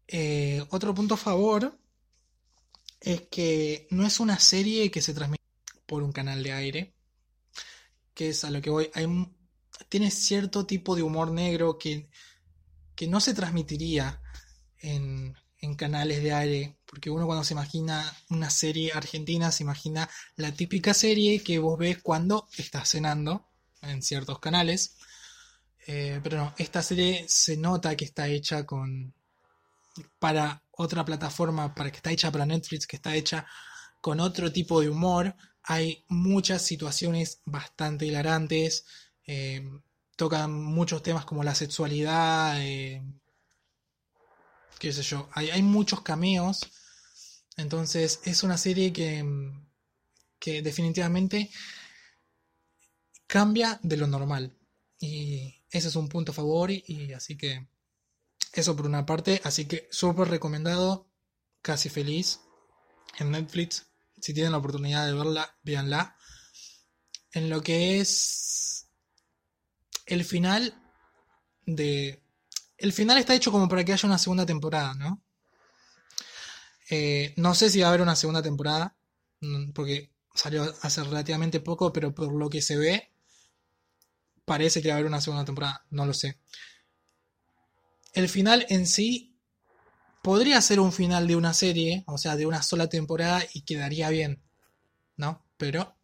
Eh, 0.07 0.65
otro 0.69 0.93
punto 0.93 1.13
a 1.15 1.17
favor 1.17 1.79
es 2.99 3.21
que 3.29 3.87
no 3.91 4.05
es 4.05 4.19
una 4.19 4.39
serie 4.39 4.91
que 4.91 5.01
se 5.01 5.13
transmite 5.13 5.43
por 5.85 6.03
un 6.03 6.11
canal 6.11 6.43
de 6.43 6.51
aire, 6.51 6.95
que 8.19 8.27
es 8.27 8.43
a 8.43 8.49
lo 8.49 8.61
que 8.61 8.69
voy. 8.69 8.91
Tiene 9.87 10.11
cierto 10.11 10.65
tipo 10.65 10.93
de 10.93 11.03
humor 11.03 11.31
negro 11.31 11.77
que, 11.77 12.09
que 12.93 13.07
no 13.07 13.21
se 13.21 13.33
transmitiría 13.33 14.21
en, 14.79 15.37
en 15.59 15.75
canales 15.75 16.21
de 16.21 16.33
aire, 16.33 16.77
porque 16.85 17.09
uno 17.09 17.25
cuando 17.25 17.45
se 17.45 17.53
imagina 17.53 18.13
una 18.29 18.49
serie 18.49 18.91
argentina 18.91 19.53
se 19.53 19.63
imagina 19.63 20.09
la 20.35 20.51
típica 20.51 20.93
serie 20.93 21.41
que 21.41 21.59
vos 21.59 21.79
ves 21.79 21.99
cuando 22.03 22.49
estás 22.57 22.89
cenando 22.89 23.47
en 23.83 24.01
ciertos 24.01 24.39
canales. 24.39 24.97
Eh, 25.87 26.19
pero 26.21 26.39
no, 26.39 26.53
esta 26.57 26.83
serie 26.83 27.23
se 27.29 27.55
nota 27.55 27.95
que 27.95 28.03
está 28.03 28.27
hecha 28.27 28.65
con 28.65 29.13
para 30.19 30.61
otra 30.71 31.05
plataforma, 31.05 31.73
para 31.73 31.89
que 31.89 31.97
está 31.97 32.11
hecha 32.11 32.31
para 32.33 32.45
Netflix, 32.45 32.85
que 32.85 32.97
está 32.97 33.15
hecha 33.15 33.47
con 34.01 34.19
otro 34.19 34.51
tipo 34.51 34.81
de 34.81 34.89
humor. 34.89 35.37
Hay 35.63 36.05
muchas 36.07 36.61
situaciones 36.61 37.41
bastante 37.45 38.05
hilarantes. 38.05 38.85
Eh, 39.25 39.69
tocan 40.15 40.51
muchos 40.51 41.03
temas 41.03 41.25
como 41.25 41.43
la 41.43 41.55
sexualidad. 41.55 42.61
Eh, 42.61 43.03
qué 44.79 44.91
sé 44.93 45.03
yo. 45.03 45.29
Hay, 45.33 45.61
muchos 45.61 46.01
cameos. 46.01 46.61
Entonces 47.57 48.21
es 48.23 48.43
una 48.43 48.57
serie 48.57 48.93
que, 48.93 49.23
que 50.39 50.61
definitivamente 50.61 51.51
cambia 53.27 53.79
de 53.83 53.97
lo 53.97 54.07
normal. 54.07 54.57
Y 54.99 55.63
ese 55.71 55.87
es 55.87 55.95
un 55.95 56.09
punto 56.09 56.31
a 56.31 56.35
favor 56.35 56.71
y, 56.71 57.13
así 57.13 57.37
que 57.37 57.67
eso 58.53 58.75
por 58.75 58.87
una 58.87 59.05
parte. 59.05 59.39
Así 59.43 59.65
que 59.65 59.87
súper 59.91 60.27
recomendado, 60.27 61.07
casi 61.61 61.89
feliz 61.89 62.41
en 63.19 63.31
Netflix. 63.31 63.88
Si 64.21 64.33
tienen 64.33 64.51
la 64.51 64.57
oportunidad 64.57 65.05
de 65.05 65.13
verla, 65.13 65.57
véanla. 65.63 66.15
en 67.31 67.49
lo 67.49 67.61
que 67.61 67.99
es 67.99 68.87
el 70.05 70.25
final 70.25 70.73
de... 71.65 72.23
El 72.77 72.93
final 72.93 73.17
está 73.17 73.35
hecho 73.35 73.51
como 73.51 73.67
para 73.67 73.83
que 73.83 73.93
haya 73.93 74.07
una 74.07 74.17
segunda 74.17 74.45
temporada, 74.45 74.93
¿no? 74.95 75.21
Eh, 76.89 77.33
no 77.37 77.53
sé 77.53 77.69
si 77.69 77.81
va 77.81 77.87
a 77.87 77.89
haber 77.89 78.01
una 78.01 78.15
segunda 78.15 78.41
temporada, 78.41 78.95
mm, 79.41 79.71
porque 79.71 80.11
salió 80.33 80.73
hace 80.81 81.03
relativamente 81.03 81.59
poco, 81.59 81.93
pero 81.93 82.13
por 82.15 82.33
lo 82.33 82.49
que 82.49 82.61
se 82.61 82.77
ve, 82.77 83.11
parece 84.45 84.81
que 84.81 84.87
va 84.87 84.95
a 84.95 84.97
haber 84.97 85.07
una 85.07 85.21
segunda 85.21 85.45
temporada, 85.45 85.85
no 85.91 86.05
lo 86.05 86.13
sé. 86.13 86.39
El 88.13 88.27
final 88.29 88.65
en 88.69 88.87
sí 88.87 89.28
podría 90.21 90.61
ser 90.61 90.79
un 90.79 90.91
final 90.91 91.27
de 91.27 91.35
una 91.35 91.53
serie, 91.53 92.03
o 92.07 92.17
sea, 92.17 92.35
de 92.35 92.45
una 92.45 92.61
sola 92.61 92.87
temporada 92.87 93.43
y 93.53 93.61
quedaría 93.61 94.09
bien, 94.09 94.41
¿no? 95.17 95.43
Pero 95.57 95.95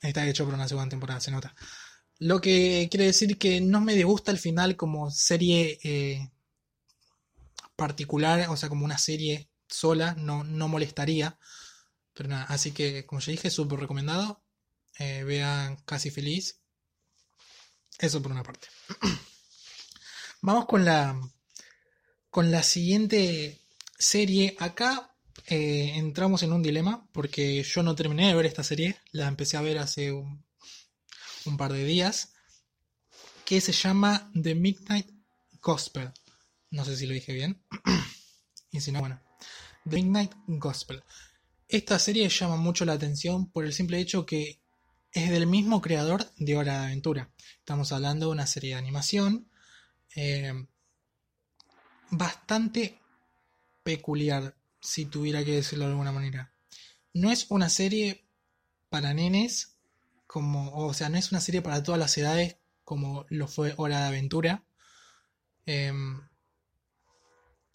está 0.00 0.26
hecho 0.26 0.44
por 0.44 0.54
una 0.54 0.68
segunda 0.68 0.90
temporada, 0.90 1.20
se 1.20 1.30
nota. 1.30 1.54
Lo 2.18 2.40
que 2.40 2.88
quiere 2.90 3.06
decir 3.06 3.38
que 3.38 3.60
no 3.60 3.80
me 3.80 4.02
gusta 4.04 4.32
el 4.32 4.38
final 4.38 4.76
como 4.76 5.10
serie 5.10 5.78
eh, 5.82 6.30
particular, 7.76 8.48
o 8.48 8.56
sea, 8.56 8.68
como 8.68 8.84
una 8.84 8.98
serie 8.98 9.48
sola, 9.68 10.14
no, 10.14 10.44
no 10.44 10.68
molestaría. 10.68 11.38
Pero 12.14 12.30
nada, 12.30 12.44
así 12.44 12.72
que 12.72 13.06
como 13.06 13.20
ya 13.20 13.32
dije, 13.32 13.50
súper 13.50 13.80
recomendado. 13.80 14.42
Eh, 14.98 15.22
vean 15.24 15.76
Casi 15.84 16.10
Feliz. 16.10 16.60
Eso 17.98 18.20
por 18.20 18.32
una 18.32 18.42
parte. 18.42 18.68
Vamos 20.42 20.66
con 20.66 20.84
la, 20.84 21.20
con 22.38 22.52
la 22.52 22.62
siguiente 22.62 23.58
serie. 23.98 24.54
Acá 24.60 25.12
eh, 25.48 25.94
entramos 25.96 26.44
en 26.44 26.52
un 26.52 26.62
dilema 26.62 27.04
porque 27.10 27.64
yo 27.64 27.82
no 27.82 27.96
terminé 27.96 28.28
de 28.28 28.34
ver 28.36 28.46
esta 28.46 28.62
serie. 28.62 28.96
La 29.10 29.26
empecé 29.26 29.56
a 29.56 29.60
ver 29.60 29.76
hace 29.78 30.12
un, 30.12 30.44
un 31.46 31.56
par 31.56 31.72
de 31.72 31.84
días. 31.84 32.34
Que 33.44 33.60
se 33.60 33.72
llama 33.72 34.30
The 34.40 34.54
Midnight 34.54 35.10
Gospel. 35.60 36.12
No 36.70 36.84
sé 36.84 36.96
si 36.96 37.08
lo 37.08 37.14
dije 37.14 37.32
bien. 37.32 37.60
y 38.70 38.80
si 38.82 38.92
no, 38.92 39.00
bueno. 39.00 39.20
The 39.90 39.96
Midnight 39.96 40.30
Gospel. 40.46 41.02
Esta 41.66 41.98
serie 41.98 42.28
llama 42.28 42.54
mucho 42.54 42.84
la 42.84 42.92
atención 42.92 43.50
por 43.50 43.64
el 43.64 43.72
simple 43.72 43.98
hecho 43.98 44.24
que 44.24 44.60
es 45.10 45.28
del 45.28 45.48
mismo 45.48 45.82
creador 45.82 46.32
de 46.36 46.56
Hora 46.56 46.82
de 46.82 46.86
Aventura. 46.86 47.32
Estamos 47.58 47.90
hablando 47.90 48.26
de 48.26 48.32
una 48.32 48.46
serie 48.46 48.74
de 48.74 48.76
animación 48.76 49.50
eh, 50.14 50.52
bastante 52.10 53.00
peculiar, 53.82 54.56
si 54.80 55.06
tuviera 55.06 55.44
que 55.44 55.56
decirlo 55.56 55.86
de 55.86 55.92
alguna 55.92 56.12
manera. 56.12 56.52
No 57.14 57.30
es 57.30 57.46
una 57.50 57.68
serie 57.68 58.28
para 58.90 59.14
nenes, 59.14 59.76
como, 60.26 60.74
o 60.86 60.92
sea, 60.94 61.08
no 61.08 61.18
es 61.18 61.32
una 61.32 61.40
serie 61.40 61.62
para 61.62 61.82
todas 61.82 61.98
las 61.98 62.16
edades 62.18 62.56
como 62.84 63.26
lo 63.28 63.48
fue 63.48 63.74
Hora 63.76 64.00
de 64.00 64.06
Aventura. 64.06 64.64
Eh, 65.66 65.92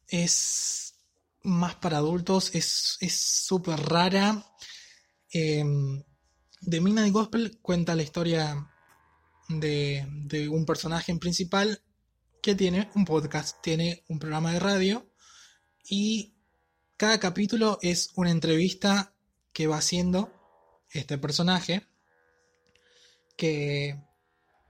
es 0.08 0.96
más 1.44 1.76
para 1.76 1.98
adultos, 1.98 2.56
es 2.56 2.98
súper 3.14 3.80
rara. 3.80 4.44
Eh, 5.32 5.64
The 6.62 6.82
Midnight 6.82 7.14
Gospel 7.14 7.60
cuenta 7.62 7.96
la 7.96 8.04
historia 8.04 8.72
de, 9.50 10.08
de, 10.26 10.50
un 10.50 10.66
personaje 10.66 11.16
principal 11.18 11.82
que 12.44 12.54
tiene 12.54 12.92
un 12.94 13.06
podcast, 13.06 13.60
tiene 13.64 14.04
un 14.10 14.20
programa 14.20 14.54
de 14.54 14.60
radio 14.60 15.10
y 15.90 16.36
cada 16.96 17.20
capítulo 17.20 17.80
es 17.82 18.12
una 18.16 18.30
entrevista 18.30 19.16
que 19.52 19.66
va 19.66 19.78
haciendo 19.78 20.32
este 20.92 21.18
personaje 21.18 21.88
que, 23.36 24.00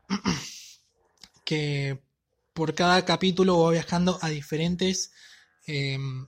que 1.44 2.02
por 2.54 2.74
cada 2.74 3.04
capítulo 3.04 3.60
va 3.60 3.72
viajando 3.72 4.18
a 4.22 4.30
diferentes 4.30 5.12
Em, 5.66 6.28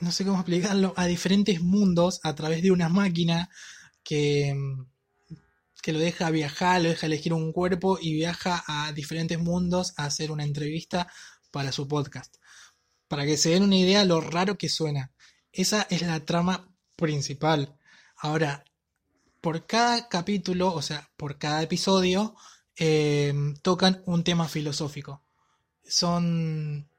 no 0.00 0.12
sé 0.12 0.24
cómo 0.24 0.38
explicarlo, 0.38 0.94
a 0.96 1.06
diferentes 1.06 1.60
mundos 1.60 2.20
a 2.22 2.34
través 2.34 2.62
de 2.62 2.70
una 2.70 2.88
máquina 2.88 3.50
que, 4.02 4.48
em, 4.48 4.86
que 5.86 5.92
lo 5.92 6.00
deja 6.00 6.30
viajar, 6.30 6.82
lo 6.82 6.88
deja 6.88 7.06
elegir 7.06 7.32
un 7.32 7.52
cuerpo 7.52 7.96
y 8.00 8.12
viaja 8.12 8.64
a 8.66 8.92
diferentes 8.92 9.38
mundos 9.38 9.94
a 9.96 10.06
hacer 10.06 10.32
una 10.32 10.42
entrevista 10.42 11.06
para 11.52 11.70
su 11.70 11.86
podcast. 11.86 12.38
Para 13.06 13.24
que 13.24 13.36
se 13.36 13.50
den 13.50 13.62
una 13.62 13.76
idea 13.76 14.04
lo 14.04 14.20
raro 14.20 14.58
que 14.58 14.68
suena. 14.68 15.12
Esa 15.52 15.86
es 15.88 16.02
la 16.02 16.18
trama 16.24 16.74
principal. 16.96 17.78
Ahora, 18.16 18.64
por 19.40 19.64
cada 19.68 20.08
capítulo, 20.08 20.74
o 20.74 20.82
sea, 20.82 21.08
por 21.16 21.38
cada 21.38 21.62
episodio, 21.62 22.34
em, 22.74 23.54
tocan 23.58 24.02
un 24.06 24.24
tema 24.24 24.48
filosófico. 24.48 25.22
Son 25.84 26.90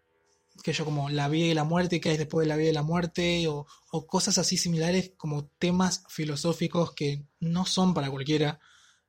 que 0.63 0.71
yo 0.71 0.85
como 0.85 1.09
la 1.09 1.27
vida 1.27 1.47
y 1.47 1.53
la 1.53 1.65
muerte, 1.65 1.99
que 1.99 2.11
hay 2.11 2.17
después 2.17 2.45
de 2.45 2.47
la 2.47 2.55
vida 2.55 2.69
y 2.69 2.73
la 2.73 2.83
muerte, 2.83 3.49
o, 3.49 3.67
cosas 4.07 4.37
así 4.37 4.55
similares 4.55 5.11
como 5.17 5.47
temas 5.59 6.05
filosóficos 6.07 6.93
que 6.93 7.25
no 7.41 7.65
son 7.65 7.93
para 7.93 8.09
cualquiera. 8.09 8.61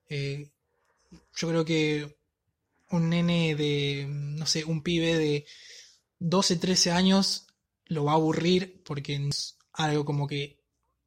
Eh, 0.09 0.51
yo 1.37 1.49
creo 1.49 1.65
que 1.65 2.19
un 2.91 3.11
nene 3.11 3.55
de, 3.55 4.07
no 4.09 4.47
sé, 4.47 4.65
un 4.65 4.83
pibe 4.83 5.17
de 5.17 5.47
12, 6.19 6.57
13 6.57 6.93
años 6.93 7.47
lo 7.87 8.05
va 8.05 8.13
a 8.13 8.17
aburrir 8.17 8.83
porque 8.85 9.17
es 9.17 9.57
algo 9.73 10.05
como 10.05 10.27
que 10.27 10.61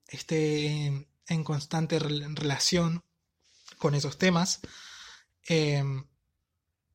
esté 0.08 1.08
en, 1.28 1.44
constante 1.44 1.98
relación 2.00 3.04
con 3.78 3.96
esos 3.96 4.18
temas. 4.18 4.60
Eh, 5.48 5.84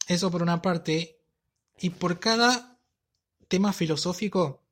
eso 0.06 0.30
por 0.30 0.42
una 0.42 0.62
parte. 0.62 1.20
Y 1.78 1.90
por 1.90 2.20
cada 2.20 2.78
tema 3.48 3.72
filosófico 3.72 4.62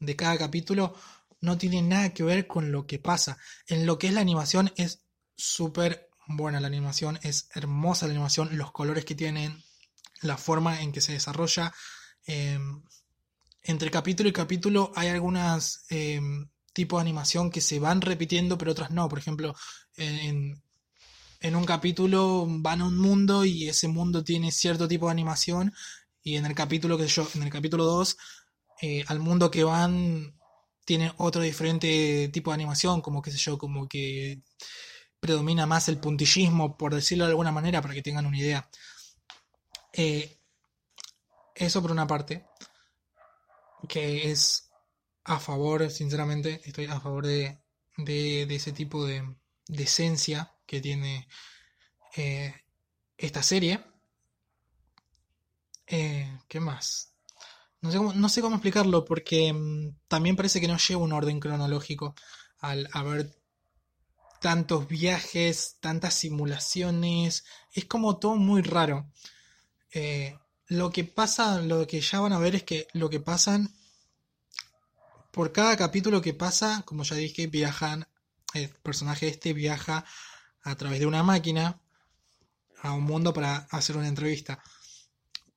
de 0.00 0.16
cada 0.16 0.38
capítulo 0.38 0.94
no 1.40 1.58
tiene 1.58 1.82
nada 1.82 2.12
que 2.14 2.22
ver 2.22 2.46
con 2.46 2.72
lo 2.72 2.86
que 2.86 2.98
pasa. 2.98 3.38
En 3.66 3.86
lo 3.86 3.98
que 3.98 4.08
es 4.08 4.14
la 4.14 4.20
animación 4.20 4.72
es 4.76 5.02
súper 5.36 6.05
buena 6.26 6.60
la 6.60 6.66
animación, 6.66 7.18
es 7.22 7.48
hermosa 7.54 8.06
la 8.06 8.12
animación, 8.12 8.56
los 8.56 8.72
colores 8.72 9.04
que 9.04 9.14
tienen, 9.14 9.62
la 10.22 10.36
forma 10.36 10.80
en 10.82 10.92
que 10.92 11.00
se 11.00 11.12
desarrolla. 11.12 11.72
Em, 12.26 12.82
entre 13.62 13.90
capítulo 13.90 14.28
y 14.28 14.32
capítulo 14.32 14.92
hay 14.94 15.08
algunas 15.08 15.84
em, 15.90 16.48
tipos 16.72 16.98
de 16.98 17.02
animación 17.02 17.50
que 17.50 17.60
se 17.60 17.78
van 17.78 18.00
repitiendo, 18.00 18.58
pero 18.58 18.72
otras 18.72 18.90
no. 18.90 19.08
Por 19.08 19.18
ejemplo, 19.18 19.54
en, 19.96 20.62
en 21.40 21.56
un 21.56 21.64
capítulo 21.64 22.46
van 22.48 22.80
a 22.80 22.86
un 22.86 22.98
mundo 22.98 23.44
y 23.44 23.68
ese 23.68 23.88
mundo 23.88 24.24
tiene 24.24 24.52
cierto 24.52 24.88
tipo 24.88 25.06
de 25.06 25.12
animación 25.12 25.72
y 26.22 26.36
en 26.36 26.46
el 26.46 26.54
capítulo 26.54 26.98
que 26.98 27.06
yo, 27.06 27.28
en 27.34 27.44
el 27.44 27.50
capítulo 27.50 27.84
2, 27.84 28.16
eh, 28.82 29.04
al 29.06 29.20
mundo 29.20 29.50
que 29.50 29.64
van 29.64 30.34
tiene 30.84 31.12
otro 31.18 31.42
diferente 31.42 32.28
tipo 32.32 32.50
de 32.50 32.56
animación, 32.56 33.00
como 33.00 33.22
qué 33.22 33.30
sé 33.30 33.38
yo, 33.38 33.58
como 33.58 33.88
que 33.88 34.42
predomina 35.20 35.66
más 35.66 35.88
el 35.88 35.98
puntillismo, 35.98 36.76
por 36.76 36.94
decirlo 36.94 37.24
de 37.24 37.30
alguna 37.30 37.52
manera, 37.52 37.82
para 37.82 37.94
que 37.94 38.02
tengan 38.02 38.26
una 38.26 38.38
idea. 38.38 38.68
Eh, 39.92 40.38
eso 41.54 41.80
por 41.82 41.90
una 41.90 42.06
parte, 42.06 42.46
que 43.88 44.30
es 44.30 44.70
a 45.24 45.40
favor, 45.40 45.90
sinceramente, 45.90 46.60
estoy 46.64 46.86
a 46.86 47.00
favor 47.00 47.26
de, 47.26 47.58
ese 47.96 48.72
tipo 48.72 49.04
de, 49.06 49.36
de, 49.66 49.82
esencia 49.82 50.52
que 50.66 50.80
tiene 50.80 51.28
eh, 52.16 52.54
esta 53.16 53.42
serie. 53.42 53.82
Eh, 55.86 56.38
¿Qué 56.48 56.60
más? 56.60 57.14
No 57.80 57.90
sé, 57.90 57.98
cómo, 57.98 58.12
no 58.12 58.28
sé 58.28 58.40
cómo 58.40 58.56
explicarlo 58.56 59.04
porque 59.04 59.52
mm, 59.52 59.96
también 60.08 60.36
parece 60.36 60.60
que 60.60 60.68
no 60.68 60.76
lleva 60.76 61.02
un 61.02 61.12
orden 61.12 61.40
cronológico 61.40 62.14
al 62.58 62.88
haber 62.92 63.34
tantos 64.46 64.86
viajes, 64.86 65.76
tantas 65.80 66.14
simulaciones. 66.14 67.44
Es 67.72 67.86
como 67.86 68.20
todo 68.20 68.36
muy 68.36 68.62
raro. 68.62 69.10
Eh, 69.90 70.38
lo 70.68 70.92
que 70.92 71.02
pasa, 71.02 71.60
lo 71.62 71.84
que 71.88 72.00
ya 72.00 72.20
van 72.20 72.32
a 72.32 72.38
ver 72.38 72.54
es 72.54 72.62
que 72.62 72.86
lo 72.92 73.10
que 73.10 73.18
pasan, 73.18 73.74
por 75.32 75.50
cada 75.50 75.76
capítulo 75.76 76.22
que 76.22 76.32
pasa, 76.32 76.84
como 76.84 77.02
ya 77.02 77.16
dije, 77.16 77.48
viajan, 77.48 78.06
el 78.54 78.68
personaje 78.68 79.26
este 79.26 79.52
viaja 79.52 80.04
a 80.62 80.76
través 80.76 81.00
de 81.00 81.06
una 81.06 81.24
máquina 81.24 81.80
a 82.82 82.92
un 82.92 83.02
mundo 83.02 83.34
para 83.34 83.66
hacer 83.72 83.96
una 83.96 84.06
entrevista 84.06 84.62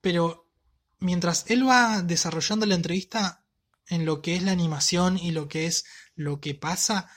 pero 0.01 0.49
mientras 0.99 1.45
él 1.47 1.67
va 1.67 2.01
desarrollando 2.01 2.65
la 2.65 2.75
entrevista 2.75 3.43
en 3.87 4.05
lo 4.05 4.21
que 4.23 4.35
es 4.35 4.41
la 4.41 4.51
animación 4.51 5.17
y 5.17 5.31
lo 5.31 5.47
que 5.47 5.65
es 5.65 5.85
lo 6.15 6.39
que 6.39 6.55
pasa, 6.55 7.09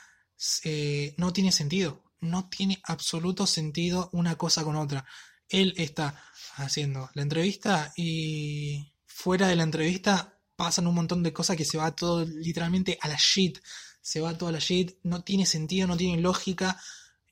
eh, 0.63 1.15
no 1.17 1.33
tiene 1.33 1.51
sentido. 1.51 2.03
No 2.19 2.49
tiene 2.49 2.81
absoluto 2.83 3.45
sentido 3.47 4.09
una 4.13 4.35
cosa 4.35 4.63
con 4.63 4.75
otra. 4.75 5.05
Él 5.49 5.73
está 5.77 6.23
haciendo 6.55 7.09
la 7.13 7.21
entrevista 7.21 7.93
y 7.95 8.93
fuera 9.05 9.47
de 9.47 9.55
la 9.55 9.63
entrevista 9.63 10.39
pasan 10.55 10.87
un 10.87 10.95
montón 10.95 11.23
de 11.23 11.33
cosas 11.33 11.57
que 11.57 11.65
se 11.65 11.77
va 11.77 11.95
todo 11.95 12.25
literalmente 12.25 12.97
a 13.01 13.07
la 13.07 13.17
shit. 13.17 13.59
Se 14.01 14.21
va 14.21 14.37
todo 14.37 14.49
a 14.49 14.53
la 14.53 14.59
shit, 14.59 14.97
no 15.03 15.23
tiene 15.23 15.45
sentido, 15.45 15.87
no 15.87 15.97
tiene 15.97 16.21
lógica. 16.21 16.79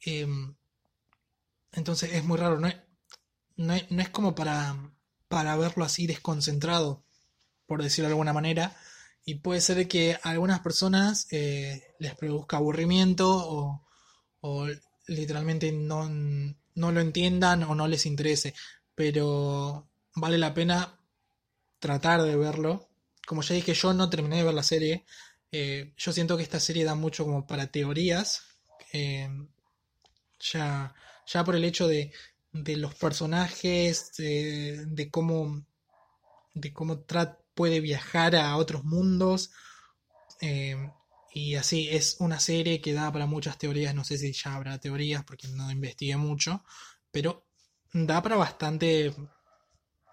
Em, 0.01 0.55
entonces 1.71 2.13
es 2.13 2.23
muy 2.23 2.37
raro, 2.37 2.59
no 2.59 2.67
es, 2.67 2.75
no 3.55 3.73
es, 3.73 4.09
como 4.09 4.35
para, 4.35 4.91
para 5.27 5.55
verlo 5.55 5.85
así 5.85 6.07
desconcentrado, 6.07 7.05
por 7.65 7.83
decirlo 7.83 8.07
de 8.07 8.13
alguna 8.13 8.33
manera. 8.33 8.75
Y 9.25 9.35
puede 9.35 9.61
ser 9.61 9.87
que 9.87 10.13
a 10.15 10.29
algunas 10.29 10.61
personas 10.61 11.27
eh, 11.31 11.93
les 11.99 12.15
produzca 12.15 12.57
aburrimiento 12.57 13.29
o, 13.29 13.85
o 14.41 14.67
literalmente 15.07 15.71
no, 15.71 16.09
no, 16.09 16.91
lo 16.91 16.99
entiendan 16.99 17.63
o 17.63 17.75
no 17.75 17.87
les 17.87 18.05
interese. 18.05 18.53
Pero 18.95 19.89
vale 20.15 20.37
la 20.37 20.53
pena 20.53 20.99
tratar 21.79 22.23
de 22.23 22.35
verlo. 22.35 22.89
Como 23.25 23.41
ya 23.41 23.55
dije, 23.55 23.73
yo 23.73 23.93
no 23.93 24.09
terminé 24.09 24.37
de 24.37 24.43
ver 24.43 24.53
la 24.53 24.63
serie. 24.63 25.05
Eh, 25.51 25.93
yo 25.97 26.11
siento 26.11 26.37
que 26.37 26.43
esta 26.43 26.59
serie 26.59 26.83
da 26.83 26.95
mucho 26.95 27.25
como 27.25 27.45
para 27.45 27.67
teorías. 27.67 28.43
Eh, 28.93 29.29
ya, 30.39 30.93
ya 31.27 31.43
por 31.43 31.55
el 31.55 31.63
hecho 31.63 31.87
de, 31.87 32.11
de 32.51 32.77
los 32.77 32.95
personajes, 32.95 34.11
de, 34.17 35.09
cómo, 35.11 35.65
de 36.53 36.73
cómo 36.73 36.99
puede 37.61 37.79
viajar 37.79 38.35
a 38.35 38.57
otros 38.57 38.83
mundos. 38.83 39.51
Eh, 40.41 40.75
y 41.31 41.55
así 41.55 41.89
es 41.89 42.17
una 42.19 42.39
serie 42.39 42.81
que 42.81 42.93
da 42.93 43.11
para 43.11 43.27
muchas 43.27 43.59
teorías. 43.59 43.93
No 43.93 44.03
sé 44.03 44.17
si 44.17 44.33
ya 44.33 44.55
habrá 44.55 44.79
teorías 44.79 45.23
porque 45.23 45.47
no 45.47 45.69
investigué 45.69 46.17
mucho. 46.17 46.63
Pero 47.11 47.45
da 47.93 48.21
para 48.23 48.35
bastante. 48.35 49.13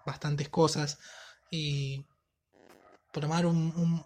bastantes 0.05 0.49
cosas. 0.49 0.99
Y 1.49 2.05
formar 3.11 3.47
un, 3.47 3.73
un, 3.75 4.05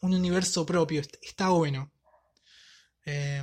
un 0.00 0.14
universo 0.14 0.64
propio. 0.64 1.02
Está 1.20 1.50
bueno. 1.50 1.92
Eh, 3.04 3.42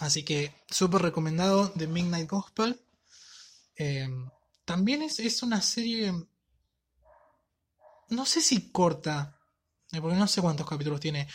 Así 0.00 0.24
que 0.24 0.52
súper 0.68 1.02
recomendado 1.02 1.70
The 1.70 1.86
Midnight 1.86 2.28
Gospel. 2.28 2.78
Eh, 3.76 4.08
también 4.64 5.02
es, 5.02 5.42
una 5.42 5.62
serie, 5.62 6.12
no 8.08 8.26
sé 8.26 8.40
si 8.40 8.70
corta, 8.70 9.38
eh, 9.92 10.00
porque 10.00 10.16
no 10.16 10.26
sé 10.26 10.40
cuántos 10.40 10.68
capítulos 10.68 11.00
tiene, 11.00 11.28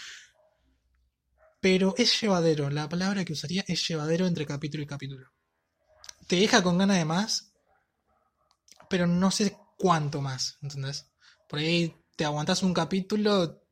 pero 1.59 1.93
es 1.97 2.19
llevadero. 2.19 2.69
La 2.69 2.89
palabra 2.89 3.23
que 3.23 3.33
usaría 3.33 3.63
es 3.67 3.87
llevadero 3.87 4.25
entre 4.25 4.45
capítulo 4.45 4.83
y 4.83 4.87
capítulo. 4.87 5.31
Te 6.27 6.37
deja 6.37 6.63
con 6.63 6.77
ganas 6.77 6.97
de 6.97 7.05
más, 7.05 7.53
pero 8.89 9.07
no 9.07 9.31
sé 9.31 9.57
cuánto 9.77 10.21
más, 10.21 10.57
¿entendés? 10.61 11.07
Por 11.47 11.59
ahí 11.59 11.95
te 12.15 12.25
aguantás 12.25 12.63
un 12.63 12.73
capítulo, 12.73 13.63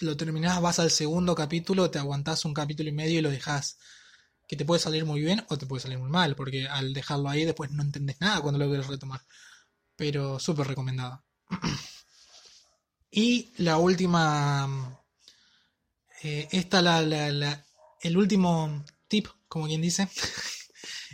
lo 0.00 0.16
terminás, 0.16 0.60
vas 0.60 0.78
al 0.78 0.90
segundo 0.90 1.34
capítulo, 1.34 1.90
te 1.90 1.98
aguantás 1.98 2.44
un 2.44 2.54
capítulo 2.54 2.88
y 2.88 2.92
medio 2.92 3.18
y 3.18 3.22
lo 3.22 3.30
dejás 3.30 3.78
que 4.48 4.56
te 4.56 4.64
puede 4.64 4.80
salir 4.80 5.04
muy 5.04 5.20
bien 5.20 5.44
o 5.48 5.56
te 5.56 5.66
puede 5.66 5.82
salir 5.82 5.98
muy 5.98 6.10
mal, 6.10 6.34
porque 6.34 6.66
al 6.66 6.92
dejarlo 6.92 7.28
ahí 7.28 7.44
después 7.44 7.70
no 7.70 7.82
entendés 7.82 8.20
nada 8.20 8.40
cuando 8.40 8.58
lo 8.58 8.66
quieres 8.66 8.88
retomar. 8.88 9.20
Pero 9.96 10.40
súper 10.40 10.66
recomendado. 10.66 11.24
y 13.10 13.50
la 13.58 13.78
última... 13.78 14.96
Eh, 16.22 16.48
esta, 16.52 16.82
la, 16.82 17.00
la, 17.02 17.64
el 18.02 18.16
último 18.16 18.84
tip, 19.08 19.26
como 19.48 19.66
quien 19.66 19.82
dice. 19.82 20.08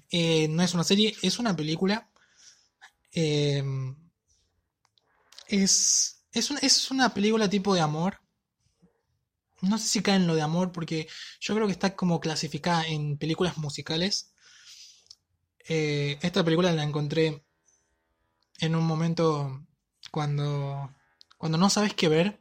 Eh, 0.08 0.46
no 0.48 0.62
es 0.62 0.72
una 0.72 0.84
serie, 0.84 1.16
es 1.20 1.40
una 1.40 1.56
película. 1.56 2.08
Eh, 3.12 3.62
es, 5.48 6.24
es, 6.32 6.50
es 6.62 6.90
una 6.92 7.12
película 7.12 7.50
tipo 7.50 7.74
de 7.74 7.80
amor 7.80 8.20
no 9.62 9.78
sé 9.78 9.88
si 9.88 10.02
cae 10.02 10.16
en 10.16 10.26
lo 10.26 10.34
de 10.34 10.42
amor, 10.42 10.72
porque 10.72 11.08
yo 11.40 11.54
creo 11.54 11.66
que 11.66 11.72
está 11.72 11.94
como 11.96 12.20
clasificada 12.20 12.86
en 12.86 13.18
películas 13.18 13.58
musicales. 13.58 14.32
Eh, 15.68 16.18
esta 16.22 16.42
película 16.44 16.72
la 16.72 16.82
encontré 16.82 17.44
en 18.60 18.74
un 18.74 18.84
momento 18.84 19.66
cuando, 20.10 20.94
cuando 21.36 21.58
no 21.58 21.70
sabes 21.70 21.94
qué 21.94 22.08
ver. 22.08 22.40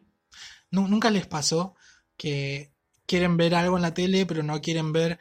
nunca 0.71 1.09
les 1.09 1.27
pasó 1.27 1.75
que 2.17 2.73
quieren 3.05 3.37
ver 3.37 3.55
algo 3.55 3.75
en 3.75 3.83
la 3.83 3.93
tele, 3.93 4.25
pero 4.25 4.43
no 4.43 4.61
quieren 4.61 4.91
ver 4.93 5.19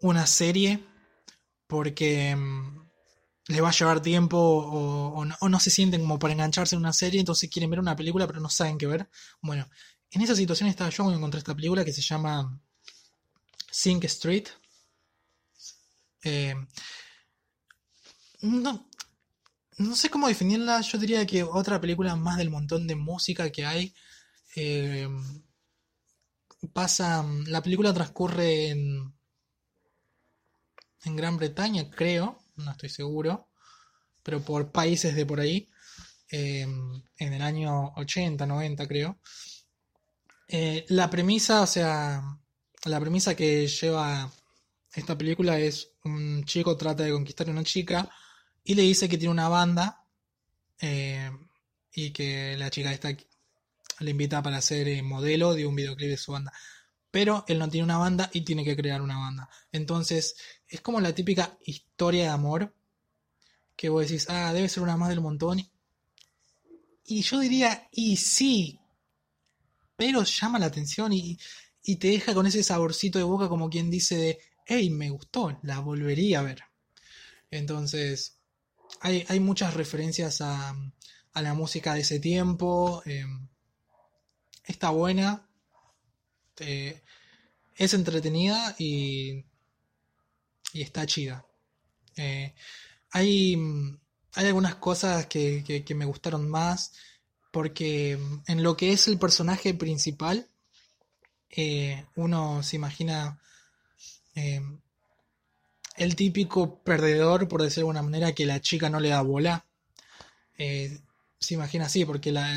una 0.00 0.26
serie 0.26 0.84
porque 1.66 2.36
mm, 2.36 2.86
les 3.48 3.62
va 3.62 3.68
a 3.68 3.72
llevar 3.72 4.00
tiempo 4.02 4.38
o, 4.38 5.24
no, 5.24 5.60
se 5.60 5.70
sienten 5.70 6.02
como 6.02 6.18
para 6.18 6.32
engancharse 6.34 6.74
en 6.74 6.80
una 6.80 6.92
serie, 6.92 7.20
entonces 7.20 7.50
quieren 7.50 7.70
ver 7.70 7.80
una 7.80 7.96
película 7.96 8.26
pero 8.26 8.40
no 8.40 8.50
saben 8.50 8.78
qué 8.78 8.86
ver. 8.86 9.08
Bueno, 9.40 9.68
en 10.10 10.22
esa 10.22 10.34
situación 10.34 10.68
estaba 10.68 10.90
yo 10.90 11.04
cuando 11.04 11.18
encontré 11.18 11.38
esta 11.38 11.54
película 11.54 11.84
que 11.84 11.92
se 11.92 12.02
llama 12.02 12.60
Sink 13.70 14.04
Street. 14.04 14.48
Eh, 16.22 16.54
no, 18.42 18.88
sé 19.94 20.08
cómo 20.08 20.28
definirla, 20.28 20.80
yo 20.80 20.98
diría 20.98 21.26
que 21.26 21.42
otra 21.42 21.80
película 21.80 22.16
más 22.16 22.38
del 22.38 22.50
montón 22.50 22.86
de 22.86 22.96
música 22.96 23.50
que 23.50 23.66
hay. 23.66 23.94
Eh, 24.54 25.08
pasa, 26.72 27.24
la 27.46 27.62
película 27.62 27.92
transcurre 27.92 28.68
en, 28.70 29.12
en 31.04 31.16
Gran 31.16 31.36
Bretaña, 31.36 31.90
creo, 31.90 32.38
no 32.56 32.70
estoy 32.70 32.88
seguro, 32.88 33.48
pero 34.22 34.42
por 34.42 34.72
países 34.72 35.14
de 35.14 35.26
por 35.26 35.40
ahí, 35.40 35.68
eh, 36.30 36.66
en 37.18 37.32
el 37.32 37.42
año 37.42 37.92
80, 37.96 38.46
90 38.46 38.88
creo. 38.88 39.18
Eh, 40.48 40.84
la 40.88 41.10
premisa, 41.10 41.62
o 41.62 41.66
sea, 41.66 42.22
la 42.84 43.00
premisa 43.00 43.34
que 43.34 43.66
lleva 43.66 44.30
esta 44.94 45.18
película 45.18 45.58
es 45.58 45.92
un 46.04 46.44
chico 46.44 46.76
trata 46.76 47.04
de 47.04 47.12
conquistar 47.12 47.48
a 47.48 47.52
una 47.52 47.64
chica 47.64 48.08
y 48.68 48.74
le 48.74 48.82
dice 48.82 49.08
que 49.08 49.16
tiene 49.16 49.30
una 49.30 49.48
banda 49.48 50.04
eh, 50.80 51.30
y 51.94 52.10
que 52.10 52.56
la 52.58 52.68
chica 52.68 52.92
esta 52.92 53.16
le 54.00 54.10
invita 54.10 54.42
para 54.42 54.60
ser 54.60 54.88
eh, 54.88 55.02
modelo 55.02 55.54
de 55.54 55.66
un 55.66 55.76
videoclip 55.76 56.10
de 56.10 56.16
su 56.16 56.32
banda. 56.32 56.52
Pero 57.12 57.44
él 57.46 57.60
no 57.60 57.68
tiene 57.68 57.84
una 57.84 57.96
banda 57.96 58.28
y 58.32 58.40
tiene 58.40 58.64
que 58.64 58.76
crear 58.76 59.00
una 59.00 59.18
banda. 59.18 59.48
Entonces, 59.70 60.34
es 60.66 60.80
como 60.80 61.00
la 61.00 61.14
típica 61.14 61.56
historia 61.64 62.24
de 62.24 62.30
amor 62.30 62.74
que 63.76 63.88
vos 63.88 64.02
decís, 64.02 64.26
ah, 64.28 64.52
debe 64.52 64.68
ser 64.68 64.82
una 64.82 64.96
más 64.96 65.10
del 65.10 65.20
montón. 65.20 65.62
Y 67.04 67.22
yo 67.22 67.38
diría, 67.38 67.88
y 67.92 68.16
sí, 68.16 68.80
pero 69.96 70.24
llama 70.24 70.58
la 70.58 70.66
atención 70.66 71.12
y, 71.12 71.38
te 72.00 72.08
deja 72.08 72.34
con 72.34 72.46
ese 72.48 72.64
saborcito 72.64 73.20
de 73.20 73.24
boca 73.24 73.48
como 73.48 73.70
quien 73.70 73.90
dice 73.90 74.16
de, 74.16 74.38
hey, 74.66 74.90
me 74.90 75.08
gustó, 75.10 75.56
la 75.62 75.78
volvería 75.78 76.40
a 76.40 76.42
ver. 76.42 76.64
Entonces, 77.48 78.35
hay, 79.00 79.40
muchas 79.40 79.74
referencias 79.74 80.40
a, 80.40 80.74
la 81.34 81.54
música 81.54 81.94
de 81.94 82.00
ese 82.00 82.18
tiempo. 82.18 83.02
Em, 83.04 83.48
está 84.64 84.90
buena. 84.90 85.48
Es 87.76 87.92
entretenida 87.92 88.74
y, 88.78 89.44
está 90.72 91.06
chida. 91.06 91.46
Eh, 92.16 92.54
hay, 93.10 93.56
hay 94.32 94.46
algunas 94.46 94.76
cosas 94.76 95.26
que, 95.26 95.84
me 95.94 96.06
gustaron 96.06 96.48
más 96.48 96.92
porque 97.52 98.16
mm, 98.16 98.42
en 98.46 98.62
lo 98.62 98.76
que 98.76 98.92
es 98.92 99.08
el 99.08 99.18
personaje 99.18 99.74
principal, 99.74 100.48
eh, 101.50 102.06
uno 102.16 102.62
se 102.62 102.76
imagina 102.76 103.40
eh, 104.34 104.60
el 105.96 106.16
típico 106.16 106.82
perdedor, 106.82 107.48
por 107.48 107.62
decirlo 107.62 107.86
de 107.86 107.98
alguna 107.98 108.02
manera, 108.02 108.32
que 108.34 108.46
la 108.46 108.60
chica 108.60 108.90
no 108.90 109.00
le 109.00 109.10
da 109.10 109.22
bola. 109.22 109.66
Eh, 110.58 110.98
se 111.38 111.54
imagina 111.54 111.86
así, 111.86 112.04
porque 112.04 112.32
la, 112.32 112.48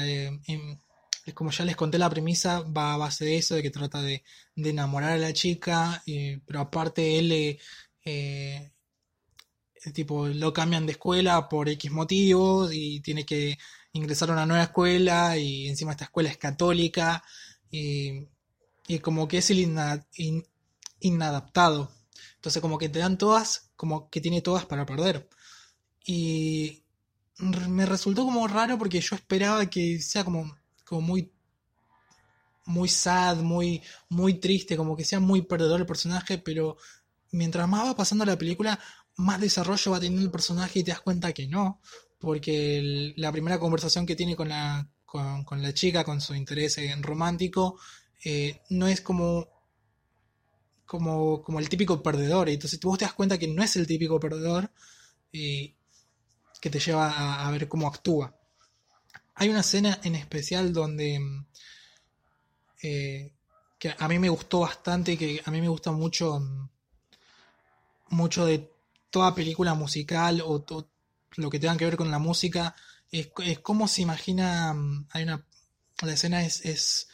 como 1.33 1.51
ya 1.51 1.65
les 1.65 1.75
conté 1.75 1.97
la 1.97 2.09
premisa, 2.09 2.61
va 2.61 2.93
a 2.93 2.97
base 2.97 3.25
de 3.25 3.37
eso, 3.37 3.55
de 3.55 3.63
que 3.63 3.69
trata 3.71 4.01
de, 4.01 4.23
enamorar 4.55 5.13
a 5.13 5.17
la 5.17 5.33
chica, 5.33 6.03
pero 6.45 6.59
aparte 6.61 7.19
él 7.19 7.59
tipo 9.93 10.27
lo 10.27 10.53
cambian 10.53 10.85
de 10.85 10.93
escuela 10.93 11.47
por 11.49 11.69
X 11.69 11.91
motivos 11.91 12.71
y 12.73 12.99
tiene 13.01 13.25
que 13.25 13.57
ingresar 13.93 14.29
a 14.29 14.33
una 14.33 14.45
nueva 14.45 14.63
escuela 14.63 15.37
y 15.37 15.67
encima 15.67 15.91
esta 15.91 16.05
escuela 16.05 16.29
es 16.29 16.37
católica 16.37 17.23
y, 17.71 18.27
como 19.01 19.27
que 19.27 19.37
es 19.39 19.49
el 19.51 19.59
inadaptado. 20.99 21.91
Entonces 22.39 22.61
como 22.61 22.77
que 22.77 22.87
te 22.87 22.99
dan 22.99 23.17
todas, 23.17 23.69
como 23.75 24.09
que 24.09 24.21
tiene 24.21 24.41
todas 24.41 24.65
para 24.65 24.85
perder. 24.85 25.27
Y 26.05 26.83
me 27.37 27.85
resultó 27.85 28.23
como 28.23 28.47
raro 28.47 28.77
porque 28.77 29.01
yo 29.01 29.15
esperaba 29.15 29.69
que 29.69 29.99
sea 29.99 30.23
como, 30.23 30.57
como 30.85 31.01
muy 31.01 31.31
muy 32.69 32.87
sad, 32.87 33.37
muy, 33.37 33.81
muy 34.09 34.35
triste, 34.35 34.77
como 34.77 34.95
que 34.95 35.03
sea 35.03 35.19
muy 35.19 35.41
perdedor 35.41 35.79
el 35.81 35.87
personaje, 35.87 36.37
pero 36.37 36.77
mientras 37.31 37.67
más 37.67 37.87
va 37.87 37.95
pasando 37.95 38.25
la 38.25 38.37
película, 38.37 38.79
más 39.15 39.41
desarrollo 39.41 39.91
va 39.91 39.99
teniendo 39.99 40.25
el 40.25 40.31
personaje 40.31 40.79
y 40.79 40.83
te 40.83 40.91
das 40.91 41.01
cuenta 41.01 41.33
que 41.33 41.47
no, 41.47 41.81
porque 42.19 43.13
la 43.17 43.31
primera 43.31 43.59
conversación 43.59 44.05
que 44.05 44.15
tiene 44.15 44.35
con 44.35 44.49
la, 44.49 44.87
con, 45.05 45.61
la 45.61 45.73
chica, 45.73 46.03
con 46.03 46.21
su 46.21 46.35
interés 46.35 46.77
en 46.77 47.01
romántico, 47.01 47.79
eh, 48.23 48.61
no 48.69 48.87
es 48.87 49.01
como, 49.01 49.47
como, 50.89 51.43
como 51.43 51.59
el 51.59 51.69
típico 51.69 52.01
perdedor. 52.01 52.49
Y 52.49 52.53
entonces 52.53 52.79
vos 52.79 52.97
te 52.97 53.05
das 53.05 53.13
cuenta 53.13 53.37
que 53.37 53.47
no 53.47 53.61
es 53.61 53.75
el 53.75 53.85
típico 53.85 54.19
perdedor 54.19 54.71
y 55.31 55.75
que 56.59 56.71
te 56.71 56.79
lleva 56.79 57.45
a, 57.45 57.51
ver 57.51 57.67
cómo 57.67 57.87
actúa. 57.87 58.35
Hay 59.35 59.49
una 59.49 59.59
escena 59.59 59.99
en 60.03 60.15
especial 60.15 60.73
donde 60.73 61.21
eh, 62.81 63.31
que 63.77 63.95
a 63.99 64.07
mí 64.07 64.17
me 64.17 64.29
gustó 64.29 64.61
bastante, 64.61 65.15
que 65.15 65.39
a 65.45 65.51
mí 65.51 65.61
me 65.61 65.67
gusta 65.67 65.91
mucho 65.91 66.41
mucho 68.09 68.47
de 68.47 68.73
toda 69.11 69.35
película 69.35 69.75
musical 69.75 70.41
o 70.43 70.65
lo 71.35 71.49
que 71.51 71.59
tenga 71.59 71.77
que 71.77 71.85
ver 71.85 71.97
con 71.97 72.09
la 72.09 72.17
música 72.17 72.75
es, 73.11 73.29
es 73.43 73.59
como 73.59 73.87
se 73.87 74.01
imagina 74.01 74.75
hay 75.11 75.21
una 75.21 75.45
la 76.01 76.13
escena 76.13 76.43
es, 76.43 76.65
es 76.65 77.09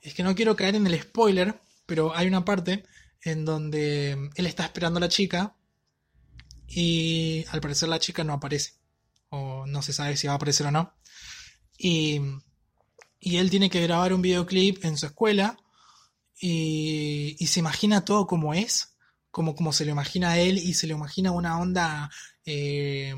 es 0.00 0.14
que 0.14 0.22
no 0.22 0.36
quiero 0.36 0.54
caer 0.54 0.76
en 0.76 0.86
el 0.86 1.00
spoiler 1.02 1.60
pero 1.86 2.14
hay 2.14 2.28
una 2.28 2.44
parte 2.44 2.84
en 3.22 3.44
donde 3.44 4.30
él 4.34 4.46
está 4.46 4.64
esperando 4.64 4.98
a 4.98 5.00
la 5.00 5.08
chica 5.08 5.56
y 6.66 7.44
al 7.50 7.60
parecer 7.60 7.88
la 7.88 7.98
chica 7.98 8.24
no 8.24 8.32
aparece 8.32 8.74
o 9.28 9.66
no 9.66 9.82
se 9.82 9.92
sabe 9.92 10.16
si 10.16 10.26
va 10.26 10.34
a 10.34 10.36
aparecer 10.36 10.66
o 10.66 10.70
no. 10.70 10.94
Y, 11.78 12.20
y 13.18 13.36
él 13.36 13.50
tiene 13.50 13.70
que 13.70 13.82
grabar 13.82 14.12
un 14.12 14.22
videoclip 14.22 14.84
en 14.84 14.96
su 14.96 15.06
escuela 15.06 15.56
y, 16.38 17.36
y 17.38 17.46
se 17.46 17.60
imagina 17.60 18.04
todo 18.04 18.26
como 18.26 18.54
es 18.54 18.90
como, 19.30 19.54
como 19.54 19.72
se 19.72 19.84
lo 19.84 19.92
imagina 19.92 20.30
a 20.30 20.38
él 20.38 20.58
y 20.58 20.74
se 20.74 20.86
lo 20.86 20.94
imagina 20.94 21.30
una 21.30 21.58
onda 21.58 22.10
eh, 22.44 23.14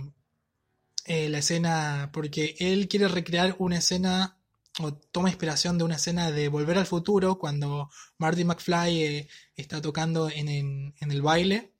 eh, 1.07 1.29
la 1.29 1.38
escena 1.38 2.11
porque 2.12 2.55
él 2.59 2.88
quiere 2.88 3.09
recrear 3.09 3.57
una 3.59 3.79
escena 3.79 4.38
o 4.80 4.92
toma 4.94 5.28
inspiración 5.28 5.76
de 5.76 5.85
una 5.85 5.96
escena 5.96 6.30
de 6.30 6.48
Volver 6.48 6.78
al 6.78 6.87
Futuro, 6.87 7.38
cuando 7.38 7.90
Marty 8.18 8.44
McFly 8.44 9.02
eh, 9.02 9.28
está 9.56 9.82
tocando 9.82 10.30
en, 10.30 10.94
el 10.98 11.22
baile, 11.22 11.72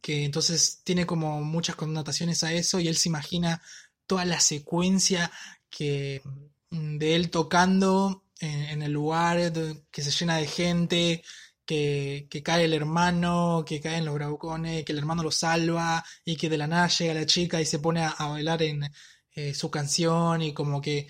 que 0.00 0.24
entonces 0.24 0.80
tiene 0.84 1.06
como 1.06 1.40
muchas 1.42 1.76
connotaciones 1.76 2.44
a 2.44 2.52
eso 2.52 2.80
y 2.80 2.88
él 2.88 2.96
se 2.96 3.08
imagina 3.08 3.62
toda 4.06 4.24
la 4.24 4.40
secuencia 4.40 5.30
que, 5.70 6.22
mm, 6.70 6.98
de 6.98 7.14
él 7.16 7.30
tocando 7.30 8.24
en, 8.40 8.82
el 8.82 8.92
lugar 8.92 9.52
que 9.90 10.02
se 10.02 10.10
llena 10.10 10.36
de 10.36 10.46
gente, 10.46 11.22
que, 11.68 12.42
cae 12.44 12.64
el 12.64 12.72
hermano, 12.72 13.64
que 13.66 13.80
caen 13.80 14.04
los 14.04 14.14
bravucones, 14.14 14.84
que 14.84 14.92
el 14.92 14.98
hermano 14.98 15.22
lo 15.22 15.30
salva 15.30 16.04
y 16.24 16.36
que 16.36 16.48
de 16.48 16.58
la 16.58 16.66
nada 16.66 16.88
llega 16.88 17.14
la 17.14 17.26
chica 17.26 17.60
y 17.60 17.66
se 17.66 17.78
pone 17.78 18.02
a, 18.04 18.14
bailar 18.18 18.62
en 18.62 18.90
eh, 19.32 19.54
su 19.54 19.70
canción 19.70 20.40
y 20.42 20.54
como 20.54 20.80
que 20.80 21.08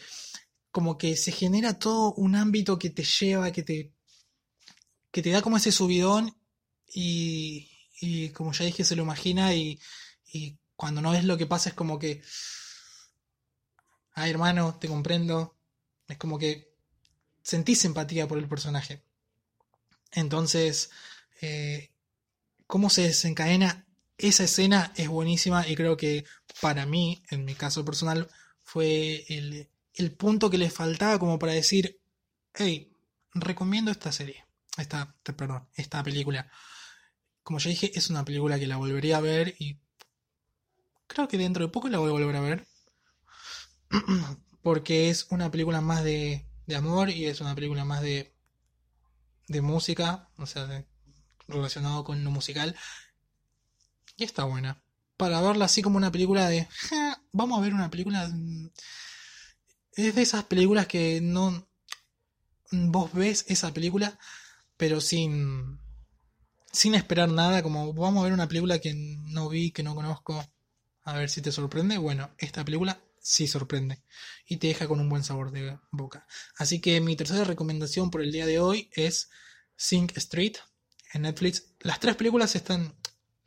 como 0.70 0.98
que 0.98 1.16
se 1.16 1.32
genera 1.32 1.78
todo 1.78 2.12
un 2.14 2.36
ámbito 2.36 2.78
que 2.78 2.90
te 2.90 3.04
lleva, 3.04 3.52
que 3.52 3.62
te, 3.62 3.92
que 5.10 5.22
te 5.22 5.30
da 5.30 5.42
como 5.42 5.56
ese 5.56 5.72
subidón 5.72 6.36
y, 6.86 8.30
como 8.34 8.52
ya 8.52 8.64
dije, 8.64 8.84
se 8.84 8.96
lo 8.96 9.02
imagina 9.02 9.54
y, 9.54 9.80
y 10.32 10.58
cuando 10.76 11.00
no 11.00 11.10
ves 11.10 11.24
lo 11.24 11.36
que 11.36 11.46
pasa 11.46 11.70
es 11.70 11.74
como 11.74 11.98
que, 11.98 12.22
ay 14.12 14.30
hermano, 14.30 14.78
te 14.78 14.88
comprendo, 14.88 15.56
es 16.06 16.16
como 16.18 16.38
que 16.38 16.72
sentís 17.42 17.84
empatía 17.84 18.28
por 18.28 18.38
el 18.38 18.48
personaje. 18.48 19.02
Entonces, 20.12 20.90
eh, 21.40 21.90
cómo 22.66 22.90
se 22.90 23.02
desencadena 23.02 23.86
esa 24.18 24.44
escena 24.44 24.92
es 24.96 25.08
buenísima 25.08 25.66
y 25.66 25.76
creo 25.76 25.96
que 25.96 26.24
para 26.60 26.86
mí, 26.86 27.22
en 27.30 27.44
mi 27.44 27.54
caso 27.54 27.84
personal, 27.84 28.28
fue 28.62 29.24
el, 29.28 29.68
el 29.98 30.12
punto 30.12 30.48
que 30.48 30.58
le 30.58 30.70
faltaba 30.70 31.18
como 31.18 31.38
para 31.38 31.52
decir, 31.52 32.00
hey, 32.54 32.92
recomiendo 33.34 33.90
esta 33.90 34.12
serie, 34.12 34.44
esta, 34.76 35.14
perdón, 35.22 35.68
esta 35.74 36.02
película. 36.02 36.50
Como 37.42 37.58
ya 37.58 37.70
dije, 37.70 37.90
es 37.94 38.08
una 38.08 38.24
película 38.24 38.58
que 38.58 38.66
la 38.66 38.76
volvería 38.76 39.16
a 39.16 39.20
ver 39.20 39.56
y 39.58 39.80
creo 41.08 41.26
que 41.26 41.36
dentro 41.36 41.64
de 41.64 41.72
poco 41.72 41.88
la 41.88 41.98
voy 41.98 42.10
a 42.10 42.12
volver 42.12 42.36
a 42.36 42.40
ver. 42.40 42.68
Porque 44.62 45.10
es 45.10 45.26
una 45.30 45.50
película 45.50 45.80
más 45.80 46.04
de, 46.04 46.46
de 46.66 46.76
amor 46.76 47.10
y 47.10 47.26
es 47.26 47.40
una 47.40 47.54
película 47.54 47.84
más 47.84 48.00
de, 48.00 48.34
de 49.48 49.60
música, 49.62 50.28
o 50.36 50.46
sea, 50.46 50.84
relacionado 51.48 52.04
con 52.04 52.22
lo 52.22 52.30
musical. 52.30 52.76
Y 54.16 54.24
está 54.24 54.44
buena. 54.44 54.80
Para 55.16 55.40
verla 55.40 55.64
así 55.64 55.82
como 55.82 55.96
una 55.96 56.12
película 56.12 56.48
de... 56.48 56.68
vamos 57.32 57.58
a 57.58 57.62
ver 57.62 57.74
una 57.74 57.90
película 57.90 58.30
es 60.06 60.14
de 60.14 60.22
esas 60.22 60.44
películas 60.44 60.86
que 60.86 61.20
no. 61.20 61.66
Vos 62.70 63.12
ves 63.12 63.44
esa 63.48 63.72
película, 63.74 64.18
pero 64.76 65.00
sin. 65.00 65.80
Sin 66.70 66.94
esperar 66.94 67.30
nada, 67.30 67.62
como 67.62 67.92
vamos 67.94 68.20
a 68.20 68.24
ver 68.24 68.32
una 68.32 68.46
película 68.46 68.78
que 68.78 68.94
no 68.94 69.48
vi, 69.48 69.70
que 69.70 69.82
no 69.82 69.94
conozco, 69.94 70.44
a 71.02 71.12
ver 71.14 71.30
si 71.30 71.40
te 71.40 71.50
sorprende. 71.50 71.96
Bueno, 71.96 72.30
esta 72.38 72.64
película 72.64 73.00
sí 73.20 73.46
sorprende 73.46 74.02
y 74.46 74.58
te 74.58 74.68
deja 74.68 74.86
con 74.86 75.00
un 75.00 75.08
buen 75.08 75.24
sabor 75.24 75.50
de 75.50 75.78
boca. 75.90 76.26
Así 76.56 76.80
que 76.80 77.00
mi 77.00 77.16
tercera 77.16 77.44
recomendación 77.44 78.10
por 78.10 78.22
el 78.22 78.32
día 78.32 78.46
de 78.46 78.60
hoy 78.60 78.90
es 78.92 79.30
Sing 79.76 80.10
Street 80.14 80.56
en 81.12 81.22
Netflix. 81.22 81.72
Las 81.80 82.00
tres 82.00 82.16
películas 82.16 82.54
están, 82.54 82.94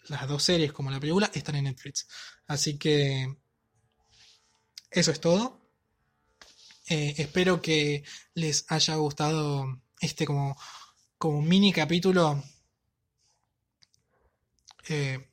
las 0.07 0.27
dos 0.27 0.43
series 0.43 0.73
como 0.73 0.91
la 0.91 0.99
película 0.99 1.31
están 1.33 1.55
en 1.55 1.65
Netflix. 1.65 2.07
Así 2.47 2.77
que 2.77 3.37
eso 4.89 5.11
es 5.11 5.19
todo. 5.21 5.60
Eh, 6.91 7.15
espero 7.19 7.61
que 7.61 8.03
les 8.33 8.65
haya 8.67 8.95
gustado 8.95 9.79
este 10.01 10.25
como, 10.25 10.57
como 11.17 11.41
mini 11.41 11.71
capítulo 11.71 12.43
eh, 14.89 15.29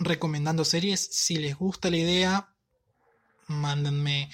recomendando 0.00 0.64
series. 0.64 1.00
Si 1.12 1.36
les 1.36 1.54
gusta 1.56 1.90
la 1.90 1.98
idea, 1.98 2.56
mándenme, 3.46 4.32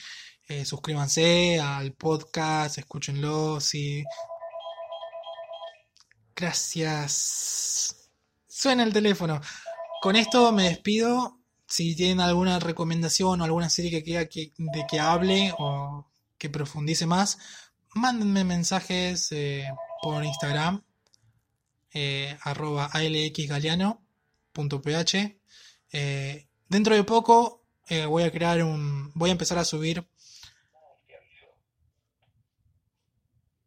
eh, 0.49 0.65
suscríbanse 0.65 1.61
al 1.61 1.93
podcast, 1.93 2.79
escúchenlo. 2.79 3.61
Si... 3.61 4.03
Gracias. 6.35 8.11
Suena 8.47 8.83
el 8.83 8.95
teléfono. 8.95 9.43
Con 10.01 10.17
esto 10.17 10.53
me 10.53 10.71
despido 10.71 11.38
si 11.69 11.95
tienen 11.95 12.21
alguna 12.21 12.59
recomendación 12.59 13.41
o 13.41 13.45
alguna 13.45 13.71
serie 13.71 13.91
que 13.91 14.03
quiera 14.03 14.27
que, 14.27 14.53
de 14.57 14.87
que 14.89 14.99
hable 14.99 15.53
o 15.59 16.07
que 16.39 16.51
profundice 16.51 17.07
más, 17.07 17.39
mándenme 17.95 18.45
mensajes 18.45 19.31
eh, 19.33 19.67
por 20.03 20.25
Instagram, 20.25 20.83
eh, 21.93 22.37
arroba 22.43 22.87
alxgaleano.ph. 22.87 25.39
Eh, 25.93 26.49
dentro 26.69 26.95
de 26.95 27.05
poco 27.05 27.65
eh, 27.89 28.07
voy 28.07 28.23
a 28.23 28.31
crear 28.31 28.63
un. 28.63 29.11
Voy 29.15 29.31
a 29.31 29.33
empezar 29.33 29.59
a 29.59 29.65
subir. 29.65 30.07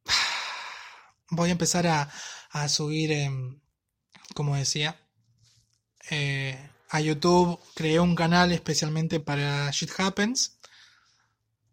Voy 1.30 1.50
a 1.50 1.52
empezar 1.54 1.88
a, 1.88 2.10
a 2.52 2.70
subir, 2.70 3.12
em, 3.12 3.60
como 4.36 4.56
decía, 4.56 5.00
eh, 6.10 6.70
a 6.92 7.00
YouTube 7.00 7.58
creé 7.74 8.02
un 8.02 8.16
canal 8.16 8.52
especialmente 8.52 9.22
para 9.22 9.72
Shit 9.72 9.92
Happens, 9.98 10.58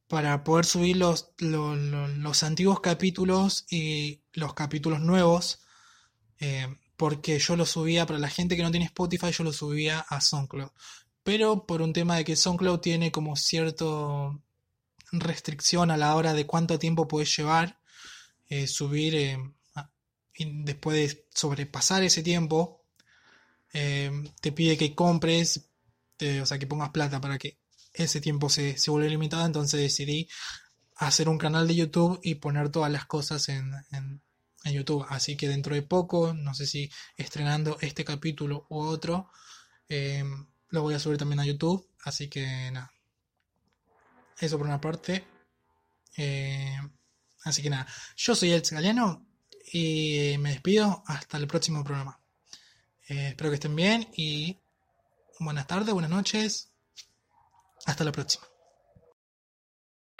para 0.06 0.44
poder 0.44 0.64
subir 0.64 0.96
los, 0.96 1.30
los, 1.38 2.42
antiguos 2.44 2.80
capítulos 2.80 3.66
y 3.68 4.22
los 4.32 4.54
capítulos 4.54 5.00
nuevos, 5.00 5.58
eh, 6.38 6.68
porque 6.96 7.40
yo 7.40 7.56
los 7.56 7.70
subía, 7.70 8.06
para 8.06 8.20
la 8.20 8.30
gente 8.30 8.56
que 8.56 8.62
no 8.62 8.70
tiene 8.70 8.86
Spotify, 8.86 9.32
yo 9.32 9.42
los 9.42 9.56
subía 9.56 9.98
a 9.98 10.20
SoundCloud. 10.20 10.70
Pero 11.24 11.66
por 11.66 11.82
un 11.82 11.92
tema 11.92 12.16
de 12.16 12.24
que 12.24 12.36
SoundCloud 12.36 12.78
tiene 12.78 13.10
como 13.10 13.34
cierto 13.34 14.40
restricción 15.10 15.90
a 15.90 15.96
la 15.96 16.14
hora 16.14 16.32
de 16.32 16.46
cuánto 16.46 16.78
tiempo 16.78 17.08
puedes 17.08 17.36
llevar, 17.36 17.80
eh, 18.48 18.68
subir, 18.68 19.16
eh, 19.16 19.36
y 20.36 20.62
después 20.62 20.96
de 20.96 21.26
sobrepasar 21.34 22.04
ese 22.04 22.22
tiempo, 22.22 22.77
eh, 23.72 24.10
te 24.40 24.52
pide 24.52 24.76
que 24.76 24.94
compres, 24.94 25.68
o 26.42 26.46
sea, 26.46 26.58
que 26.58 26.66
pongas 26.66 26.90
plata 26.90 27.20
para 27.20 27.38
que 27.38 27.58
ese 27.92 28.20
tiempo 28.20 28.48
se, 28.48 28.76
se 28.78 28.90
vuelva 28.90 29.08
limitado, 29.08 29.46
entonces 29.46 29.80
decidí 29.80 30.28
hacer 30.98 31.28
un 31.28 31.38
canal 31.38 31.66
de 31.68 31.76
YouTube 31.76 32.20
y 32.22 32.36
poner 32.36 32.70
todas 32.70 32.90
las 32.90 33.06
cosas 33.06 33.48
en, 33.48 33.72
en, 33.92 34.20
YouTube. 34.64 35.06
Así 35.08 35.34
que 35.34 35.48
dentro 35.48 35.74
de 35.74 35.80
poco, 35.80 36.34
no 36.34 36.52
sé 36.52 36.66
si 36.66 36.90
estrenando 37.16 37.78
este 37.80 38.04
capítulo 38.04 38.66
u 38.68 38.80
otro, 38.80 39.30
eh, 39.88 40.22
lo 40.68 40.82
voy 40.82 40.92
a 40.92 40.98
subir 40.98 41.16
también 41.16 41.40
a 41.40 41.46
YouTube. 41.46 41.88
Así 42.04 42.28
que 42.28 42.70
nada. 42.70 42.92
Eso 44.38 44.58
por 44.58 44.66
una 44.66 44.80
parte. 44.80 45.24
Eh, 46.18 46.76
así 47.44 47.62
que 47.62 47.70
nada. 47.70 47.86
Yo 48.16 48.34
soy 48.34 48.50
El 48.52 48.60
Galeano 48.60 49.26
y 49.72 50.36
me 50.38 50.50
despido 50.50 51.02
hasta 51.06 51.38
el 51.38 51.46
próximo 51.46 51.82
programa. 51.82 52.17
Eh, 53.08 53.28
espero 53.28 53.50
que 53.50 53.54
estén 53.54 53.74
bien 53.74 54.06
y 54.16 54.58
buenas 55.40 55.66
tardes, 55.66 55.94
buenas 55.94 56.10
noches. 56.10 56.70
Hasta 57.86 58.04
la 58.04 58.12
próxima. 58.12 58.47